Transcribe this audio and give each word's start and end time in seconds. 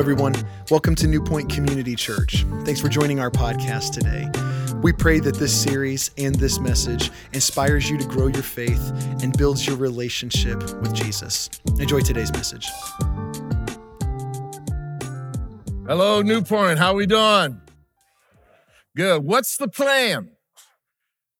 everyone. 0.00 0.32
Welcome 0.70 0.94
to 0.94 1.06
New 1.06 1.22
Point 1.22 1.50
Community 1.52 1.94
Church. 1.94 2.46
Thanks 2.64 2.80
for 2.80 2.88
joining 2.88 3.20
our 3.20 3.30
podcast 3.30 3.92
today. 3.92 4.30
We 4.80 4.94
pray 4.94 5.20
that 5.20 5.34
this 5.34 5.52
series 5.52 6.10
and 6.16 6.34
this 6.36 6.58
message 6.58 7.10
inspires 7.34 7.90
you 7.90 7.98
to 7.98 8.06
grow 8.06 8.28
your 8.28 8.42
faith 8.42 8.80
and 9.22 9.36
builds 9.36 9.66
your 9.66 9.76
relationship 9.76 10.62
with 10.80 10.94
Jesus. 10.94 11.50
Enjoy 11.78 12.00
today's 12.00 12.32
message. 12.32 12.66
Hello, 15.86 16.22
New 16.22 16.40
Point. 16.40 16.78
How 16.78 16.94
we 16.94 17.04
doing? 17.04 17.60
Good. 18.96 19.22
What's 19.22 19.58
the 19.58 19.68
plan? 19.68 20.30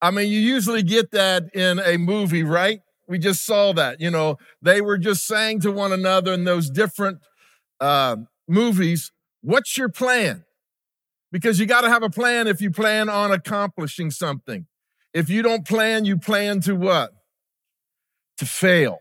I 0.02 0.10
mean, 0.10 0.28
you 0.28 0.38
usually 0.38 0.82
get 0.82 1.12
that 1.12 1.54
in 1.54 1.78
a 1.78 1.96
movie, 1.96 2.42
right? 2.42 2.80
We 3.08 3.18
just 3.18 3.46
saw 3.46 3.72
that. 3.72 4.02
You 4.02 4.10
know, 4.10 4.36
they 4.60 4.82
were 4.82 4.98
just 4.98 5.26
saying 5.26 5.60
to 5.60 5.72
one 5.72 5.92
another 5.92 6.34
in 6.34 6.44
those 6.44 6.68
different 6.68 7.20
uh, 7.80 8.16
movies, 8.50 9.12
what's 9.40 9.78
your 9.78 9.88
plan? 9.88 10.44
Because 11.32 11.60
you 11.60 11.66
got 11.66 11.82
to 11.82 11.88
have 11.88 12.02
a 12.02 12.10
plan 12.10 12.48
if 12.48 12.60
you 12.60 12.70
plan 12.70 13.08
on 13.08 13.30
accomplishing 13.30 14.10
something. 14.10 14.66
If 15.14 15.30
you 15.30 15.42
don't 15.42 15.66
plan, 15.66 16.04
you 16.04 16.18
plan 16.18 16.60
to 16.62 16.74
what? 16.74 17.12
To 18.38 18.46
fail, 18.46 18.98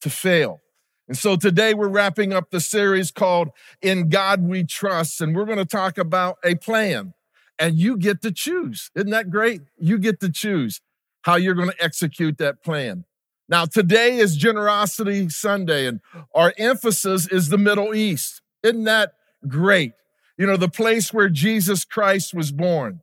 to 0.00 0.10
fail. 0.10 0.60
And 1.08 1.16
so 1.16 1.36
today 1.36 1.74
we're 1.74 1.88
wrapping 1.88 2.32
up 2.32 2.50
the 2.50 2.60
series 2.60 3.10
called 3.10 3.50
In 3.80 4.08
God 4.08 4.42
We 4.42 4.64
Trust, 4.64 5.20
and 5.20 5.36
we're 5.36 5.44
going 5.44 5.58
to 5.58 5.64
talk 5.64 5.98
about 5.98 6.38
a 6.44 6.56
plan. 6.56 7.14
And 7.58 7.78
you 7.78 7.96
get 7.96 8.22
to 8.22 8.32
choose. 8.32 8.90
Isn't 8.94 9.10
that 9.10 9.30
great? 9.30 9.62
You 9.78 9.98
get 9.98 10.20
to 10.20 10.30
choose 10.30 10.80
how 11.22 11.36
you're 11.36 11.54
going 11.54 11.70
to 11.70 11.82
execute 11.82 12.38
that 12.38 12.62
plan. 12.62 13.04
Now, 13.48 13.64
today 13.64 14.18
is 14.18 14.36
Generosity 14.36 15.28
Sunday, 15.28 15.86
and 15.86 16.00
our 16.34 16.52
emphasis 16.58 17.28
is 17.28 17.48
the 17.48 17.58
Middle 17.58 17.94
East. 17.94 18.42
Isn't 18.62 18.84
that 18.84 19.12
great? 19.46 19.92
You 20.38 20.46
know, 20.46 20.56
the 20.56 20.68
place 20.68 21.12
where 21.12 21.28
Jesus 21.28 21.84
Christ 21.84 22.34
was 22.34 22.52
born, 22.52 23.00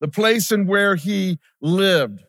the 0.00 0.08
place 0.08 0.52
in 0.52 0.66
where 0.66 0.96
he 0.96 1.38
lived, 1.60 2.24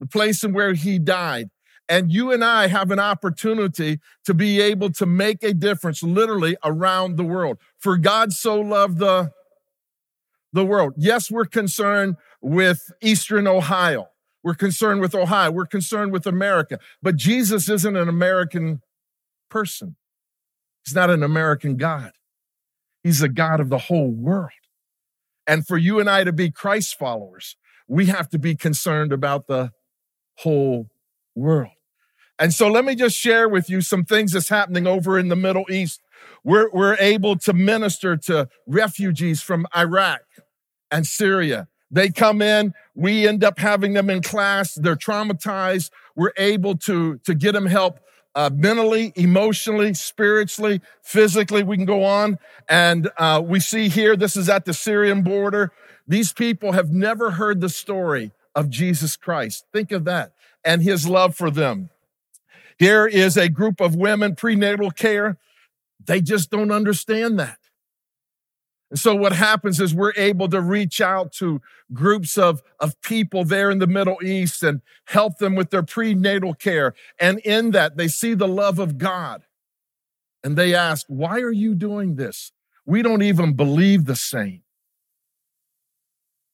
the 0.00 0.06
place 0.06 0.44
in 0.44 0.52
where 0.52 0.74
he 0.74 0.98
died. 0.98 1.50
And 1.88 2.10
you 2.10 2.32
and 2.32 2.44
I 2.44 2.66
have 2.66 2.90
an 2.90 2.98
opportunity 2.98 4.00
to 4.24 4.34
be 4.34 4.60
able 4.60 4.90
to 4.92 5.06
make 5.06 5.42
a 5.42 5.54
difference 5.54 6.02
literally 6.02 6.56
around 6.64 7.16
the 7.16 7.24
world. 7.24 7.58
For 7.78 7.96
God 7.96 8.32
so 8.32 8.60
loved 8.60 8.98
the, 8.98 9.32
the 10.52 10.64
world. 10.64 10.94
Yes, 10.96 11.30
we're 11.30 11.44
concerned 11.44 12.16
with 12.40 12.90
Eastern 13.00 13.46
Ohio. 13.46 14.08
We're 14.42 14.54
concerned 14.54 15.00
with 15.00 15.14
Ohio. 15.14 15.50
We're 15.50 15.66
concerned 15.66 16.12
with 16.12 16.26
America. 16.26 16.78
But 17.02 17.16
Jesus 17.16 17.68
isn't 17.68 17.96
an 17.96 18.08
American 18.08 18.82
person. 19.48 19.96
He's 20.86 20.94
not 20.94 21.10
an 21.10 21.22
American 21.22 21.76
God. 21.76 22.12
He's 23.02 23.20
a 23.20 23.28
God 23.28 23.60
of 23.60 23.68
the 23.68 23.78
whole 23.78 24.10
world. 24.10 24.50
And 25.46 25.66
for 25.66 25.76
you 25.76 26.00
and 26.00 26.08
I 26.08 26.24
to 26.24 26.32
be 26.32 26.50
Christ 26.50 26.96
followers, 26.98 27.56
we 27.86 28.06
have 28.06 28.28
to 28.30 28.38
be 28.38 28.56
concerned 28.56 29.12
about 29.12 29.46
the 29.46 29.72
whole 30.38 30.88
world. 31.34 31.72
And 32.38 32.54
so 32.54 32.68
let 32.68 32.84
me 32.84 32.94
just 32.94 33.16
share 33.16 33.48
with 33.48 33.68
you 33.68 33.80
some 33.80 34.04
things 34.04 34.32
that's 34.32 34.48
happening 34.48 34.86
over 34.86 35.18
in 35.18 35.28
the 35.28 35.36
Middle 35.36 35.64
East. 35.70 36.00
We're, 36.42 36.70
we're 36.70 36.96
able 36.98 37.36
to 37.38 37.52
minister 37.52 38.16
to 38.16 38.48
refugees 38.66 39.42
from 39.42 39.66
Iraq 39.74 40.22
and 40.90 41.06
Syria 41.06 41.68
they 41.90 42.10
come 42.10 42.42
in, 42.42 42.74
we 42.94 43.26
end 43.28 43.44
up 43.44 43.58
having 43.58 43.92
them 43.92 44.10
in 44.10 44.22
class, 44.22 44.74
they're 44.74 44.96
traumatized. 44.96 45.90
We're 46.16 46.32
able 46.36 46.76
to, 46.78 47.18
to 47.24 47.34
get 47.34 47.52
them 47.52 47.66
help 47.66 48.00
uh, 48.36 48.50
mentally, 48.52 49.12
emotionally, 49.16 49.94
spiritually, 49.94 50.82
physically. 51.02 51.62
We 51.62 51.76
can 51.76 51.86
go 51.86 52.04
on. 52.04 52.38
And 52.68 53.10
uh, 53.16 53.42
we 53.44 53.58
see 53.58 53.88
here, 53.88 54.14
this 54.14 54.36
is 54.36 54.48
at 54.48 54.66
the 54.66 54.74
Syrian 54.74 55.22
border. 55.22 55.72
These 56.06 56.34
people 56.34 56.72
have 56.72 56.90
never 56.90 57.32
heard 57.32 57.60
the 57.60 57.70
story 57.70 58.32
of 58.54 58.68
Jesus 58.70 59.16
Christ. 59.16 59.64
Think 59.72 59.90
of 59.90 60.04
that 60.04 60.32
and 60.64 60.82
his 60.82 61.08
love 61.08 61.34
for 61.34 61.50
them. 61.50 61.88
Here 62.78 63.06
is 63.06 63.38
a 63.38 63.48
group 63.48 63.80
of 63.80 63.96
women, 63.96 64.36
prenatal 64.36 64.90
care. 64.90 65.38
They 66.04 66.20
just 66.20 66.50
don't 66.50 66.70
understand 66.70 67.38
that. 67.38 67.58
And 68.90 68.98
so 68.98 69.16
what 69.16 69.32
happens 69.32 69.80
is 69.80 69.94
we're 69.94 70.12
able 70.16 70.48
to 70.48 70.60
reach 70.60 71.00
out 71.00 71.32
to 71.34 71.60
groups 71.92 72.38
of, 72.38 72.62
of 72.78 73.00
people 73.00 73.44
there 73.44 73.70
in 73.70 73.78
the 73.78 73.86
Middle 73.86 74.18
East 74.22 74.62
and 74.62 74.80
help 75.06 75.38
them 75.38 75.54
with 75.56 75.70
their 75.70 75.82
prenatal 75.82 76.54
care. 76.54 76.94
And 77.18 77.40
in 77.40 77.72
that, 77.72 77.96
they 77.96 78.08
see 78.08 78.34
the 78.34 78.48
love 78.48 78.78
of 78.78 78.96
God. 78.96 79.42
And 80.44 80.56
they 80.56 80.74
ask, 80.74 81.06
why 81.08 81.40
are 81.40 81.52
you 81.52 81.74
doing 81.74 82.14
this? 82.14 82.52
We 82.84 83.02
don't 83.02 83.22
even 83.22 83.54
believe 83.54 84.04
the 84.04 84.14
same. 84.14 84.62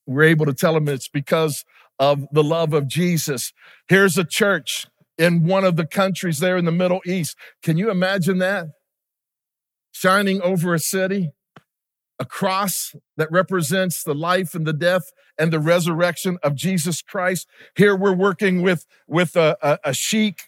We're 0.07 0.23
able 0.23 0.47
to 0.47 0.55
tell 0.55 0.73
them 0.73 0.89
it's 0.89 1.09
because 1.09 1.65
of 1.99 2.27
the 2.33 2.43
love 2.43 2.73
of 2.73 2.89
Jesus. 2.89 3.53
Here's 3.89 4.17
a 4.17 4.25
church 4.25 4.87
in 5.19 5.47
one 5.47 5.65
of 5.65 5.77
the 5.77 5.87
countries 5.87 6.39
there 6.39 6.57
in 6.57 6.65
the 6.65 6.73
Middle 6.73 7.03
East. 7.05 7.37
Can 7.63 7.77
you 7.77 7.91
imagine 7.91 8.39
that? 8.39 8.69
Shining 9.93 10.41
over 10.41 10.73
a 10.73 10.79
city 10.79 11.33
a 12.23 12.25
cross 12.25 12.95
that 13.17 13.31
represents 13.33 14.05
the 14.05 14.15
life 14.15 14.55
and 14.55 14.65
the 14.65 14.73
death 14.73 15.11
and 15.37 15.53
the 15.53 15.59
resurrection 15.59 16.39
of 16.45 16.55
Jesus 16.55 17.03
Christ. 17.03 17.49
Here 17.75 17.97
we're 17.97 18.15
working 18.15 18.63
with, 18.63 18.87
with 19.09 19.35
a, 19.35 19.57
a, 19.61 19.91
a 19.91 19.93
sheik 19.93 20.43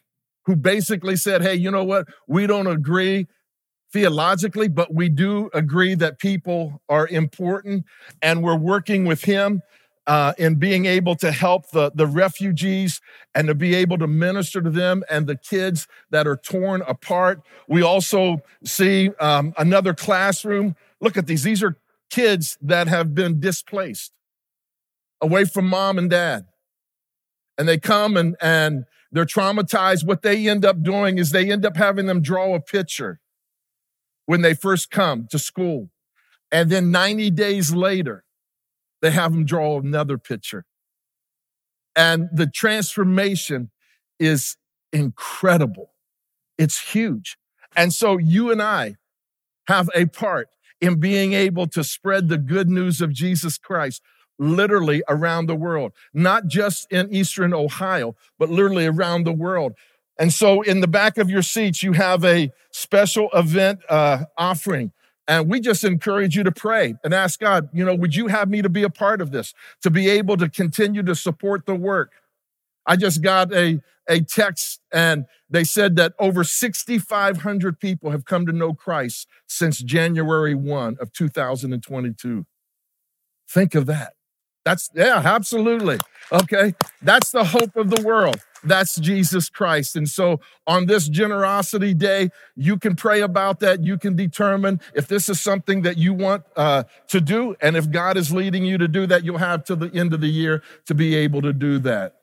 who 0.47 0.55
basically 0.55 1.17
said, 1.17 1.43
Hey, 1.43 1.57
you 1.57 1.73
know 1.73 1.83
what? 1.83 2.07
We 2.29 2.47
don't 2.47 2.69
agree 2.69 3.27
theologically, 3.93 4.69
but 4.69 4.95
we 4.95 5.09
do 5.09 5.51
agree 5.53 5.97
that 5.97 6.21
people 6.21 6.81
are 6.89 7.09
important. 7.09 7.85
And 8.23 8.45
we're 8.45 8.57
working 8.57 9.05
with 9.05 9.25
him 9.25 9.63
uh, 10.07 10.35
in 10.39 10.57
being 10.57 10.87
able 10.87 11.17
to 11.17 11.33
help 11.33 11.71
the, 11.71 11.91
the 11.93 12.07
refugees 12.07 13.01
and 13.35 13.49
to 13.49 13.55
be 13.55 13.75
able 13.75 13.99
to 13.99 14.07
minister 14.07 14.61
to 14.61 14.71
them 14.71 15.03
and 15.11 15.27
the 15.27 15.37
kids 15.37 15.89
that 16.11 16.27
are 16.27 16.37
torn 16.37 16.83
apart. 16.83 17.41
We 17.69 17.83
also 17.83 18.43
see 18.65 19.11
um, 19.19 19.55
another 19.59 19.95
classroom 19.95 20.77
Look 21.05 21.19
at 21.19 21.27
these. 21.27 21.43
These 21.43 21.63
are 21.63 21.77
kids 22.11 22.57
that 22.63 22.89
have 22.89 23.15
been 23.15 23.39
displaced 23.39 24.11
away 25.21 25.45
from 25.45 25.69
mom 25.69 25.99
and 25.99 26.09
dad. 26.09 26.47
And 27.59 27.69
they 27.69 27.79
come 27.79 28.17
and, 28.17 28.37
and 28.41 28.85
they're 29.13 29.27
traumatized. 29.27 30.07
What 30.07 30.23
they 30.23 30.49
end 30.49 30.65
up 30.65 30.83
doing 30.83 31.19
is 31.19 31.31
they 31.31 31.53
end 31.53 31.67
up 31.67 31.77
having 31.77 32.07
them 32.07 32.23
draw 32.23 32.55
a 32.55 32.61
picture 32.61 33.21
when 34.25 34.41
they 34.41 34.55
first 34.55 34.91
come 34.91 35.29
to 35.31 35.39
school. 35.39 35.91
And 36.51 36.71
then 36.71 36.91
90 36.91 37.31
days 37.33 37.75
later, 37.75 38.25
they 39.03 39.11
have 39.11 39.33
them 39.33 39.45
draw 39.45 39.79
another 39.79 40.17
picture. 40.17 40.65
And 41.95 42.31
the 42.33 42.47
transformation 42.47 43.71
is 44.19 44.57
incredible. 44.91 45.91
It's 46.57 46.93
huge. 46.93 47.37
And 47.77 47.93
so 47.93 48.17
you 48.17 48.51
and 48.51 48.63
I 48.63 48.97
have 49.69 49.91
a 49.95 50.07
part 50.07 50.49
in 50.85 51.01
being 51.01 51.33
able 51.33 51.67
to 51.67 51.83
spread 51.83 52.29
the 52.29 52.37
good 52.37 52.69
news 52.69 53.01
of 53.01 53.11
Jesus 53.11 53.57
Christ 53.57 54.03
literally 54.39 55.03
around 55.09 55.47
the 55.47 55.55
world, 55.55 55.93
not 56.13 56.47
just 56.47 56.91
in 56.93 57.13
Eastern 57.13 57.55
Ohio, 57.55 58.15
but 58.39 58.51
literally 58.51 58.85
around 58.85 59.25
the 59.25 59.33
world. 59.33 59.73
And 60.19 60.31
so 60.31 60.61
in 60.61 60.81
the 60.81 60.87
back 60.87 61.17
of 61.17 61.31
your 61.31 61.41
seats, 61.41 61.83
you 61.83 61.93
have 61.93 62.23
a 62.23 62.53
special 62.71 63.31
event 63.33 63.81
uh, 63.89 64.25
offering. 64.37 64.93
And 65.27 65.49
we 65.49 65.59
just 65.59 65.85
encourage 65.85 66.37
you 66.37 66.43
to 66.43 66.53
pray 66.53 66.97
and 67.03 67.15
ask 67.15 67.41
God, 67.41 67.71
you 67.73 67.83
know, 67.83 67.95
would 67.95 68.15
you 68.15 68.27
have 68.27 68.51
me 68.51 68.61
to 68.61 68.69
be 68.69 68.83
a 68.83 68.91
part 68.91 69.23
of 69.23 69.31
this, 69.31 69.55
to 69.81 69.91
be 69.91 70.11
able 70.11 70.37
to 70.37 70.51
continue 70.51 71.03
to 71.03 71.15
support 71.15 71.65
the 71.65 71.75
work? 71.75 72.13
I 72.87 72.97
just 72.97 73.23
got 73.23 73.53
a, 73.53 73.81
a 74.09 74.21
text 74.21 74.81
and 74.93 75.27
they 75.49 75.65
said 75.65 75.97
that 75.97 76.15
over 76.19 76.45
6,500 76.45 77.81
people 77.81 78.11
have 78.11 78.25
come 78.25 78.47
to 78.47 78.53
know 78.53 78.75
Christ 78.75 79.29
since 79.47 79.79
January 79.79 80.55
1 80.55 80.97
of 81.01 81.13
2022. 81.13 82.47
Think 83.49 83.75
of 83.75 83.87
that. 83.87 84.15
That's, 84.65 84.91
yeah, 84.95 85.21
absolutely. 85.25 85.99
Okay. 86.33 86.75
That's 87.03 87.31
the 87.31 87.45
hope 87.45 87.77
of 87.77 87.91
the 87.91 88.03
world. 88.03 88.41
That's 88.65 88.97
Jesus 88.97 89.51
Christ. 89.51 89.95
And 89.95 90.09
so 90.09 90.41
on 90.67 90.87
this 90.87 91.09
generosity 91.09 91.93
day, 91.93 92.31
you 92.57 92.79
can 92.79 92.97
pray 92.97 93.21
about 93.21 93.61
that. 93.61 93.85
You 93.85 93.99
can 93.99 94.17
determine 94.17 94.81
if 94.95 95.07
this 95.07 95.29
is 95.29 95.39
something 95.41 95.83
that 95.83 95.99
you 95.99 96.15
want 96.15 96.45
uh, 96.57 96.85
to 97.09 97.21
do. 97.21 97.57
And 97.61 97.77
if 97.77 97.91
God 97.91 98.17
is 98.17 98.33
leading 98.33 98.65
you 98.65 98.79
to 98.79 98.89
do 98.89 99.07
that, 99.07 99.23
you'll 99.23 99.39
have 99.39 99.65
to 99.65 99.77
the 99.77 99.91
end 99.95 100.15
of 100.15 100.23
the 100.23 100.29
year 100.29 100.63
to 100.87 100.95
be 100.95 101.15
able 101.15 101.43
to 101.43 101.53
do 101.53 101.79
that. 101.81 102.17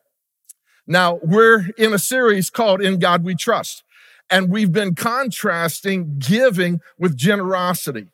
Now, 0.87 1.19
we're 1.23 1.69
in 1.77 1.93
a 1.93 1.99
series 1.99 2.49
called 2.49 2.81
In 2.81 2.99
God 2.99 3.23
We 3.23 3.35
Trust, 3.35 3.83
and 4.29 4.49
we've 4.49 4.71
been 4.71 4.95
contrasting 4.95 6.17
giving 6.19 6.81
with 6.97 7.15
generosity. 7.15 8.07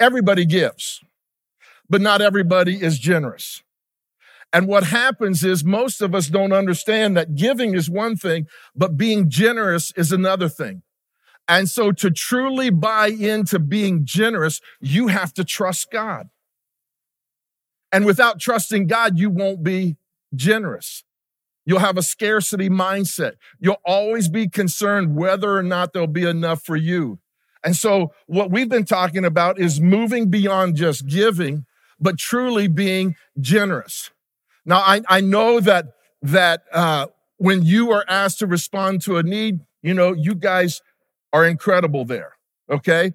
Everybody 0.00 0.44
gives, 0.44 1.00
but 1.88 2.00
not 2.00 2.20
everybody 2.20 2.82
is 2.82 2.98
generous. 2.98 3.62
And 4.52 4.68
what 4.68 4.84
happens 4.84 5.44
is 5.44 5.64
most 5.64 6.00
of 6.00 6.14
us 6.14 6.28
don't 6.28 6.52
understand 6.52 7.16
that 7.16 7.34
giving 7.34 7.74
is 7.74 7.90
one 7.90 8.16
thing, 8.16 8.46
but 8.74 8.96
being 8.96 9.28
generous 9.28 9.92
is 9.96 10.12
another 10.12 10.48
thing. 10.48 10.82
And 11.48 11.68
so 11.68 11.92
to 11.92 12.10
truly 12.10 12.70
buy 12.70 13.08
into 13.08 13.58
being 13.58 14.04
generous, 14.04 14.60
you 14.80 15.08
have 15.08 15.32
to 15.34 15.44
trust 15.44 15.90
God. 15.90 16.28
And 17.92 18.04
without 18.04 18.40
trusting 18.40 18.86
God, 18.86 19.18
you 19.18 19.30
won't 19.30 19.62
be 19.62 19.96
generous. 20.34 21.04
You'll 21.66 21.80
have 21.80 21.98
a 21.98 22.02
scarcity 22.02 22.70
mindset. 22.70 23.32
You'll 23.58 23.80
always 23.84 24.28
be 24.28 24.48
concerned 24.48 25.16
whether 25.16 25.56
or 25.56 25.62
not 25.62 25.92
there'll 25.92 26.06
be 26.06 26.24
enough 26.24 26.62
for 26.62 26.76
you. 26.76 27.18
And 27.62 27.76
so, 27.76 28.12
what 28.26 28.50
we've 28.50 28.68
been 28.68 28.84
talking 28.84 29.24
about 29.24 29.58
is 29.58 29.80
moving 29.80 30.30
beyond 30.30 30.76
just 30.76 31.06
giving, 31.06 31.66
but 31.98 32.18
truly 32.18 32.68
being 32.68 33.16
generous. 33.40 34.10
Now, 34.64 34.78
I, 34.78 35.02
I 35.08 35.20
know 35.20 35.58
that 35.60 35.86
that 36.22 36.62
uh, 36.72 37.08
when 37.38 37.62
you 37.64 37.90
are 37.90 38.04
asked 38.08 38.38
to 38.38 38.46
respond 38.46 39.02
to 39.02 39.16
a 39.16 39.22
need, 39.24 39.60
you 39.82 39.94
know, 39.94 40.12
you 40.12 40.36
guys 40.36 40.80
are 41.32 41.44
incredible 41.44 42.04
there. 42.04 42.36
Okay, 42.70 43.12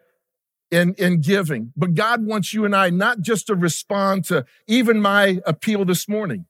in, 0.71 0.95
in 0.95 1.21
giving. 1.21 1.73
But 1.75 1.93
God 1.93 2.25
wants 2.25 2.53
you 2.53 2.65
and 2.65 2.75
I 2.75 2.89
not 2.89 3.21
just 3.21 3.47
to 3.47 3.55
respond 3.55 4.23
to 4.25 4.45
even 4.67 5.01
my 5.01 5.41
appeal 5.45 5.85
this 5.85 6.07
morning. 6.07 6.45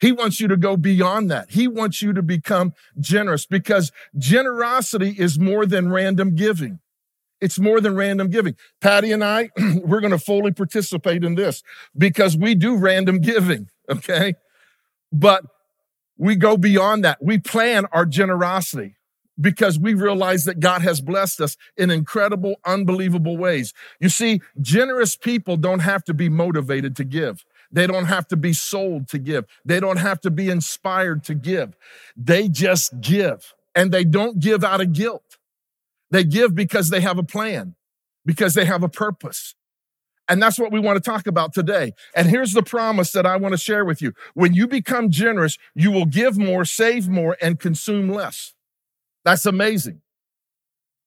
He 0.00 0.12
wants 0.12 0.40
you 0.40 0.48
to 0.48 0.56
go 0.56 0.76
beyond 0.76 1.30
that. 1.30 1.50
He 1.50 1.68
wants 1.68 2.02
you 2.02 2.12
to 2.12 2.22
become 2.22 2.74
generous 2.98 3.46
because 3.46 3.92
generosity 4.16 5.14
is 5.18 5.38
more 5.38 5.66
than 5.66 5.90
random 5.90 6.34
giving. 6.34 6.80
It's 7.40 7.58
more 7.58 7.80
than 7.80 7.94
random 7.94 8.30
giving. 8.30 8.56
Patty 8.80 9.12
and 9.12 9.22
I, 9.22 9.50
we're 9.76 10.00
going 10.00 10.10
to 10.10 10.18
fully 10.18 10.52
participate 10.52 11.24
in 11.24 11.34
this 11.34 11.62
because 11.96 12.36
we 12.36 12.54
do 12.54 12.76
random 12.76 13.20
giving, 13.20 13.68
okay? 13.90 14.34
But 15.12 15.44
we 16.16 16.36
go 16.36 16.56
beyond 16.56 17.04
that. 17.04 17.22
We 17.22 17.38
plan 17.38 17.86
our 17.92 18.06
generosity 18.06 18.96
because 19.40 19.78
we 19.78 19.94
realize 19.94 20.44
that 20.44 20.60
God 20.60 20.82
has 20.82 21.00
blessed 21.00 21.40
us 21.40 21.56
in 21.76 21.90
incredible, 21.90 22.56
unbelievable 22.64 23.36
ways. 23.36 23.72
You 24.00 24.08
see, 24.08 24.40
generous 24.60 25.16
people 25.16 25.56
don't 25.56 25.80
have 25.80 26.04
to 26.04 26.14
be 26.14 26.28
motivated 26.28 26.96
to 26.96 27.04
give. 27.04 27.44
They 27.70 27.86
don't 27.86 28.06
have 28.06 28.28
to 28.28 28.36
be 28.36 28.52
sold 28.52 29.08
to 29.08 29.18
give. 29.18 29.44
They 29.64 29.80
don't 29.80 29.98
have 29.98 30.20
to 30.22 30.30
be 30.30 30.48
inspired 30.50 31.24
to 31.24 31.34
give. 31.34 31.76
They 32.16 32.48
just 32.48 33.00
give 33.00 33.54
and 33.74 33.92
they 33.92 34.04
don't 34.04 34.38
give 34.38 34.62
out 34.64 34.80
of 34.80 34.92
guilt. 34.92 35.38
They 36.10 36.24
give 36.24 36.54
because 36.54 36.90
they 36.90 37.00
have 37.00 37.18
a 37.18 37.24
plan, 37.24 37.74
because 38.24 38.54
they 38.54 38.64
have 38.64 38.82
a 38.82 38.88
purpose. 38.88 39.54
And 40.28 40.42
that's 40.42 40.58
what 40.58 40.72
we 40.72 40.80
want 40.80 40.96
to 41.02 41.10
talk 41.10 41.26
about 41.26 41.52
today. 41.52 41.92
And 42.14 42.28
here's 42.28 42.52
the 42.52 42.62
promise 42.62 43.12
that 43.12 43.26
I 43.26 43.36
want 43.36 43.52
to 43.52 43.58
share 43.58 43.84
with 43.84 44.00
you. 44.00 44.14
When 44.32 44.54
you 44.54 44.66
become 44.66 45.10
generous, 45.10 45.58
you 45.74 45.90
will 45.90 46.06
give 46.06 46.38
more, 46.38 46.64
save 46.64 47.08
more, 47.08 47.36
and 47.42 47.60
consume 47.60 48.08
less. 48.08 48.54
That's 49.24 49.44
amazing. 49.44 50.00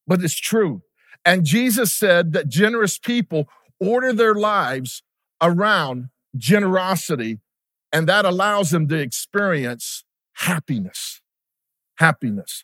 But 0.05 0.21
it's 0.23 0.39
true. 0.39 0.81
And 1.25 1.45
Jesus 1.45 1.93
said 1.93 2.33
that 2.33 2.47
generous 2.47 2.97
people 2.97 3.49
order 3.79 4.13
their 4.13 4.35
lives 4.35 5.03
around 5.41 6.09
generosity, 6.35 7.39
and 7.91 8.07
that 8.07 8.25
allows 8.25 8.71
them 8.71 8.87
to 8.89 8.97
experience 8.97 10.03
happiness. 10.33 11.21
Happiness. 11.97 12.63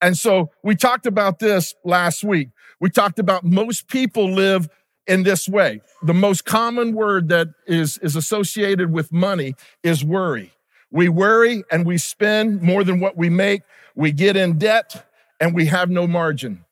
And 0.00 0.16
so 0.16 0.50
we 0.62 0.74
talked 0.76 1.06
about 1.06 1.38
this 1.38 1.74
last 1.84 2.24
week. 2.24 2.48
We 2.80 2.90
talked 2.90 3.18
about 3.18 3.44
most 3.44 3.88
people 3.88 4.30
live 4.30 4.68
in 5.06 5.22
this 5.22 5.48
way. 5.48 5.80
The 6.02 6.14
most 6.14 6.44
common 6.44 6.94
word 6.94 7.28
that 7.28 7.48
is, 7.66 7.98
is 7.98 8.16
associated 8.16 8.92
with 8.92 9.12
money 9.12 9.54
is 9.82 10.04
worry. 10.04 10.52
We 10.90 11.08
worry 11.08 11.64
and 11.70 11.86
we 11.86 11.98
spend 11.98 12.62
more 12.62 12.84
than 12.84 13.00
what 13.00 13.16
we 13.16 13.28
make. 13.28 13.62
We 13.94 14.12
get 14.12 14.36
in 14.36 14.58
debt 14.58 15.06
and 15.40 15.54
we 15.54 15.66
have 15.66 15.90
no 15.90 16.06
margin 16.06 16.64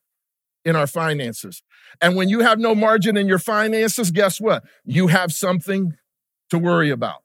in 0.65 0.77
our 0.77 0.87
finances. 0.87 1.63
And 2.01 2.17
when 2.17 2.29
you 2.29 2.41
have 2.41 2.59
no 2.59 2.75
margin 2.75 3.17
in 3.17 3.27
your 3.27 3.39
finances, 3.39 4.11
guess 4.11 4.41
what? 4.41 4.65
You 4.85 5.09
have 5.09 5.33
something 5.33 5.97
to 6.53 6.59
worry 6.59 6.91
about. 6.91 7.23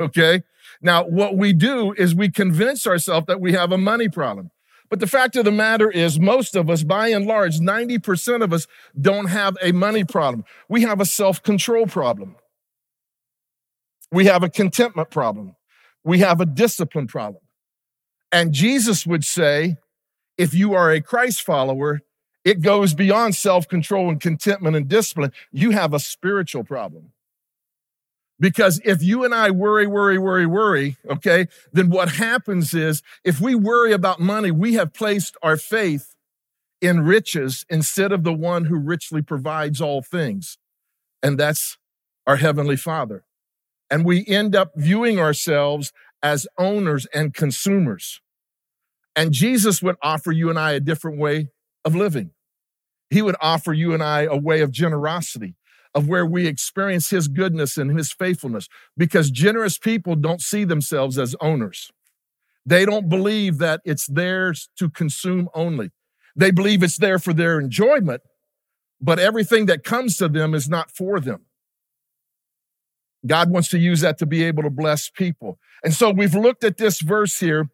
Okay. 0.00 0.42
Now, 0.82 1.04
what 1.04 1.36
we 1.36 1.52
do 1.52 1.92
is 1.92 2.14
we 2.14 2.28
convince 2.28 2.86
ourselves 2.86 3.26
that 3.26 3.40
we 3.40 3.52
have 3.52 3.70
a 3.70 3.78
money 3.78 4.08
problem. 4.08 4.50
But 4.90 4.98
the 4.98 5.06
fact 5.06 5.36
of 5.36 5.44
the 5.44 5.52
matter 5.52 5.90
is, 5.90 6.18
most 6.18 6.56
of 6.56 6.68
us, 6.68 6.82
by 6.82 7.08
and 7.08 7.26
large, 7.26 7.60
90% 7.60 8.42
of 8.42 8.52
us 8.52 8.66
don't 9.00 9.26
have 9.26 9.56
a 9.62 9.72
money 9.72 10.04
problem. 10.04 10.44
We 10.68 10.82
have 10.82 11.00
a 11.00 11.06
self 11.06 11.42
control 11.42 11.86
problem. 11.86 12.36
We 14.10 14.26
have 14.26 14.42
a 14.42 14.48
contentment 14.48 15.10
problem. 15.10 15.54
We 16.02 16.18
have 16.20 16.40
a 16.40 16.46
discipline 16.46 17.06
problem. 17.06 17.42
And 18.32 18.52
Jesus 18.52 19.06
would 19.06 19.24
say, 19.24 19.76
if 20.36 20.54
you 20.54 20.74
are 20.74 20.90
a 20.90 21.00
Christ 21.00 21.42
follower, 21.42 22.00
it 22.44 22.62
goes 22.62 22.94
beyond 22.94 23.36
self 23.36 23.68
control 23.68 24.08
and 24.08 24.20
contentment 24.20 24.76
and 24.76 24.88
discipline. 24.88 25.32
You 25.52 25.70
have 25.70 25.94
a 25.94 26.00
spiritual 26.00 26.64
problem. 26.64 27.13
Because 28.44 28.78
if 28.84 29.02
you 29.02 29.24
and 29.24 29.34
I 29.34 29.50
worry, 29.50 29.86
worry, 29.86 30.18
worry, 30.18 30.44
worry, 30.44 30.98
okay, 31.08 31.48
then 31.72 31.88
what 31.88 32.10
happens 32.10 32.74
is 32.74 33.02
if 33.24 33.40
we 33.40 33.54
worry 33.54 33.90
about 33.90 34.20
money, 34.20 34.50
we 34.50 34.74
have 34.74 34.92
placed 34.92 35.34
our 35.42 35.56
faith 35.56 36.14
in 36.82 37.06
riches 37.06 37.64
instead 37.70 38.12
of 38.12 38.22
the 38.22 38.34
one 38.34 38.66
who 38.66 38.76
richly 38.76 39.22
provides 39.22 39.80
all 39.80 40.02
things. 40.02 40.58
And 41.22 41.40
that's 41.40 41.78
our 42.26 42.36
Heavenly 42.36 42.76
Father. 42.76 43.24
And 43.90 44.04
we 44.04 44.26
end 44.26 44.54
up 44.54 44.72
viewing 44.76 45.18
ourselves 45.18 45.90
as 46.22 46.46
owners 46.58 47.06
and 47.14 47.32
consumers. 47.32 48.20
And 49.16 49.32
Jesus 49.32 49.80
would 49.82 49.96
offer 50.02 50.32
you 50.32 50.50
and 50.50 50.58
I 50.58 50.72
a 50.72 50.80
different 50.80 51.16
way 51.16 51.48
of 51.82 51.96
living. 51.96 52.32
He 53.08 53.22
would 53.22 53.36
offer 53.40 53.72
you 53.72 53.94
and 53.94 54.02
I 54.02 54.24
a 54.24 54.36
way 54.36 54.60
of 54.60 54.70
generosity, 54.70 55.54
of 55.94 56.08
where 56.08 56.26
we 56.26 56.46
experience 56.46 57.10
His 57.10 57.28
goodness 57.28 57.76
and 57.76 57.96
His 57.96 58.12
faithfulness, 58.12 58.68
because 58.96 59.30
generous 59.30 59.78
people 59.78 60.16
don't 60.16 60.40
see 60.40 60.64
themselves 60.64 61.18
as 61.18 61.36
owners. 61.40 61.90
They 62.66 62.84
don't 62.84 63.08
believe 63.08 63.58
that 63.58 63.80
it's 63.84 64.06
theirs 64.06 64.68
to 64.78 64.88
consume 64.88 65.48
only. 65.54 65.90
They 66.34 66.50
believe 66.50 66.82
it's 66.82 66.96
there 66.96 67.18
for 67.18 67.32
their 67.32 67.60
enjoyment, 67.60 68.22
but 69.00 69.18
everything 69.18 69.66
that 69.66 69.84
comes 69.84 70.16
to 70.16 70.28
them 70.28 70.54
is 70.54 70.68
not 70.68 70.90
for 70.90 71.20
them. 71.20 71.42
God 73.26 73.50
wants 73.50 73.68
to 73.70 73.78
use 73.78 74.00
that 74.00 74.18
to 74.18 74.26
be 74.26 74.42
able 74.42 74.62
to 74.62 74.70
bless 74.70 75.08
people. 75.08 75.58
And 75.82 75.94
so 75.94 76.10
we've 76.10 76.34
looked 76.34 76.64
at 76.64 76.76
this 76.76 77.00
verse 77.00 77.38
here 77.38 77.70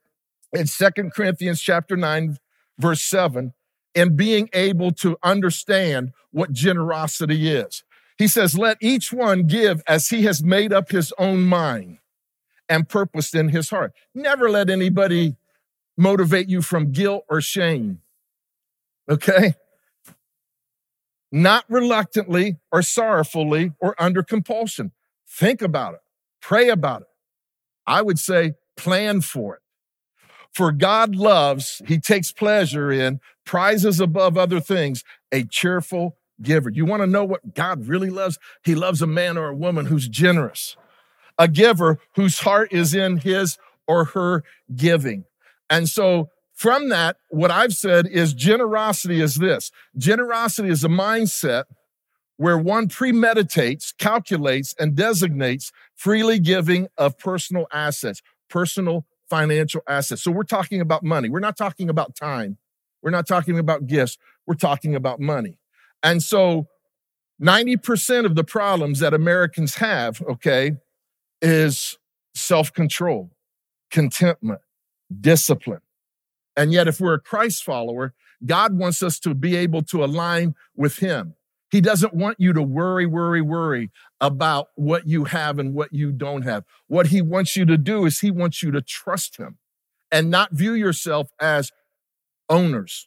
in 0.52 0.66
Second 0.66 1.12
Corinthians 1.12 1.60
chapter 1.60 1.96
9, 1.96 2.36
verse 2.78 3.02
7, 3.02 3.52
and 3.94 4.16
being 4.16 4.48
able 4.52 4.92
to 4.92 5.16
understand 5.22 6.10
what 6.30 6.52
generosity 6.52 7.48
is. 7.48 7.82
He 8.20 8.28
says, 8.28 8.58
Let 8.58 8.76
each 8.82 9.14
one 9.14 9.46
give 9.46 9.82
as 9.86 10.10
he 10.10 10.24
has 10.24 10.42
made 10.42 10.74
up 10.74 10.90
his 10.90 11.10
own 11.18 11.44
mind 11.44 12.00
and 12.68 12.86
purposed 12.86 13.34
in 13.34 13.48
his 13.48 13.70
heart. 13.70 13.94
Never 14.14 14.50
let 14.50 14.68
anybody 14.68 15.36
motivate 15.96 16.46
you 16.46 16.60
from 16.60 16.92
guilt 16.92 17.24
or 17.30 17.40
shame. 17.40 18.02
Okay? 19.10 19.54
Not 21.32 21.64
reluctantly 21.70 22.58
or 22.70 22.82
sorrowfully 22.82 23.72
or 23.80 23.94
under 23.98 24.22
compulsion. 24.22 24.92
Think 25.26 25.62
about 25.62 25.94
it, 25.94 26.00
pray 26.42 26.68
about 26.68 27.00
it. 27.00 27.08
I 27.86 28.02
would 28.02 28.18
say 28.18 28.52
plan 28.76 29.22
for 29.22 29.54
it. 29.54 29.62
For 30.52 30.72
God 30.72 31.16
loves, 31.16 31.80
he 31.86 31.98
takes 31.98 32.32
pleasure 32.32 32.92
in, 32.92 33.20
prizes 33.46 33.98
above 33.98 34.36
other 34.36 34.60
things, 34.60 35.04
a 35.32 35.44
cheerful 35.44 36.18
giver. 36.42 36.70
You 36.70 36.84
want 36.84 37.02
to 37.02 37.06
know 37.06 37.24
what 37.24 37.54
God 37.54 37.86
really 37.86 38.10
loves? 38.10 38.38
He 38.64 38.74
loves 38.74 39.02
a 39.02 39.06
man 39.06 39.36
or 39.36 39.48
a 39.48 39.54
woman 39.54 39.86
who's 39.86 40.08
generous, 40.08 40.76
a 41.38 41.48
giver 41.48 41.98
whose 42.14 42.40
heart 42.40 42.72
is 42.72 42.94
in 42.94 43.18
his 43.18 43.58
or 43.86 44.06
her 44.06 44.44
giving. 44.74 45.24
And 45.68 45.88
so, 45.88 46.30
from 46.54 46.90
that, 46.90 47.16
what 47.30 47.50
I've 47.50 47.72
said 47.72 48.06
is 48.06 48.34
generosity 48.34 49.20
is 49.20 49.36
this 49.36 49.70
generosity 49.96 50.68
is 50.68 50.84
a 50.84 50.88
mindset 50.88 51.64
where 52.36 52.58
one 52.58 52.88
premeditates, 52.88 53.92
calculates, 53.96 54.74
and 54.78 54.94
designates 54.94 55.72
freely 55.94 56.38
giving 56.38 56.88
of 56.96 57.18
personal 57.18 57.66
assets, 57.72 58.22
personal 58.48 59.06
financial 59.30 59.82
assets. 59.86 60.22
So 60.22 60.30
we're 60.30 60.42
talking 60.42 60.80
about 60.80 61.02
money. 61.02 61.28
We're 61.28 61.40
not 61.40 61.56
talking 61.56 61.88
about 61.88 62.16
time. 62.16 62.58
We're 63.02 63.10
not 63.10 63.26
talking 63.26 63.58
about 63.58 63.86
gifts. 63.86 64.18
We're 64.46 64.54
talking 64.54 64.94
about 64.94 65.20
money. 65.20 65.59
And 66.02 66.22
so 66.22 66.68
90% 67.42 68.24
of 68.24 68.34
the 68.34 68.44
problems 68.44 69.00
that 69.00 69.14
Americans 69.14 69.76
have, 69.76 70.22
okay, 70.22 70.72
is 71.42 71.98
self 72.34 72.72
control, 72.72 73.30
contentment, 73.90 74.60
discipline. 75.20 75.80
And 76.56 76.72
yet, 76.72 76.88
if 76.88 77.00
we're 77.00 77.14
a 77.14 77.20
Christ 77.20 77.64
follower, 77.64 78.14
God 78.44 78.76
wants 78.76 79.02
us 79.02 79.18
to 79.20 79.34
be 79.34 79.56
able 79.56 79.82
to 79.84 80.04
align 80.04 80.54
with 80.76 80.98
Him. 80.98 81.34
He 81.70 81.80
doesn't 81.80 82.14
want 82.14 82.38
you 82.40 82.52
to 82.52 82.62
worry, 82.62 83.06
worry, 83.06 83.40
worry 83.40 83.90
about 84.20 84.68
what 84.74 85.06
you 85.06 85.24
have 85.24 85.58
and 85.58 85.72
what 85.72 85.92
you 85.92 86.10
don't 86.12 86.42
have. 86.42 86.64
What 86.88 87.08
he 87.08 87.22
wants 87.22 87.56
you 87.56 87.64
to 87.66 87.78
do 87.78 88.06
is 88.06 88.18
he 88.18 88.30
wants 88.30 88.62
you 88.62 88.72
to 88.72 88.82
trust 88.82 89.36
him 89.36 89.58
and 90.10 90.30
not 90.30 90.52
view 90.52 90.72
yourself 90.74 91.28
as 91.40 91.70
owners. 92.48 93.06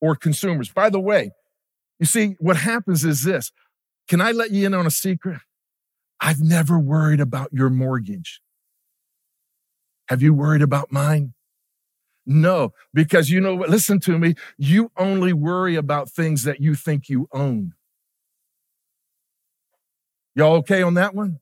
or 0.00 0.16
consumers. 0.16 0.70
By 0.70 0.88
the 0.90 0.98
way, 0.98 1.32
you 2.00 2.06
see, 2.06 2.34
what 2.40 2.56
happens 2.56 3.04
is 3.04 3.22
this. 3.22 3.52
Can 4.08 4.20
I 4.20 4.32
let 4.32 4.50
you 4.50 4.66
in 4.66 4.74
on 4.74 4.86
a 4.86 4.90
secret? 4.90 5.40
I've 6.18 6.40
never 6.40 6.78
worried 6.78 7.20
about 7.20 7.50
your 7.52 7.70
mortgage. 7.70 8.40
Have 10.08 10.22
you 10.22 10.34
worried 10.34 10.62
about 10.62 10.90
mine? 10.90 11.34
No, 12.26 12.72
because 12.92 13.30
you 13.30 13.40
know 13.40 13.54
what? 13.54 13.70
Listen 13.70 14.00
to 14.00 14.18
me. 14.18 14.34
You 14.58 14.90
only 14.96 15.32
worry 15.32 15.76
about 15.76 16.10
things 16.10 16.42
that 16.44 16.60
you 16.60 16.74
think 16.74 17.08
you 17.08 17.28
own. 17.32 17.74
Y'all 20.34 20.56
okay 20.56 20.82
on 20.82 20.94
that 20.94 21.14
one? 21.14 21.40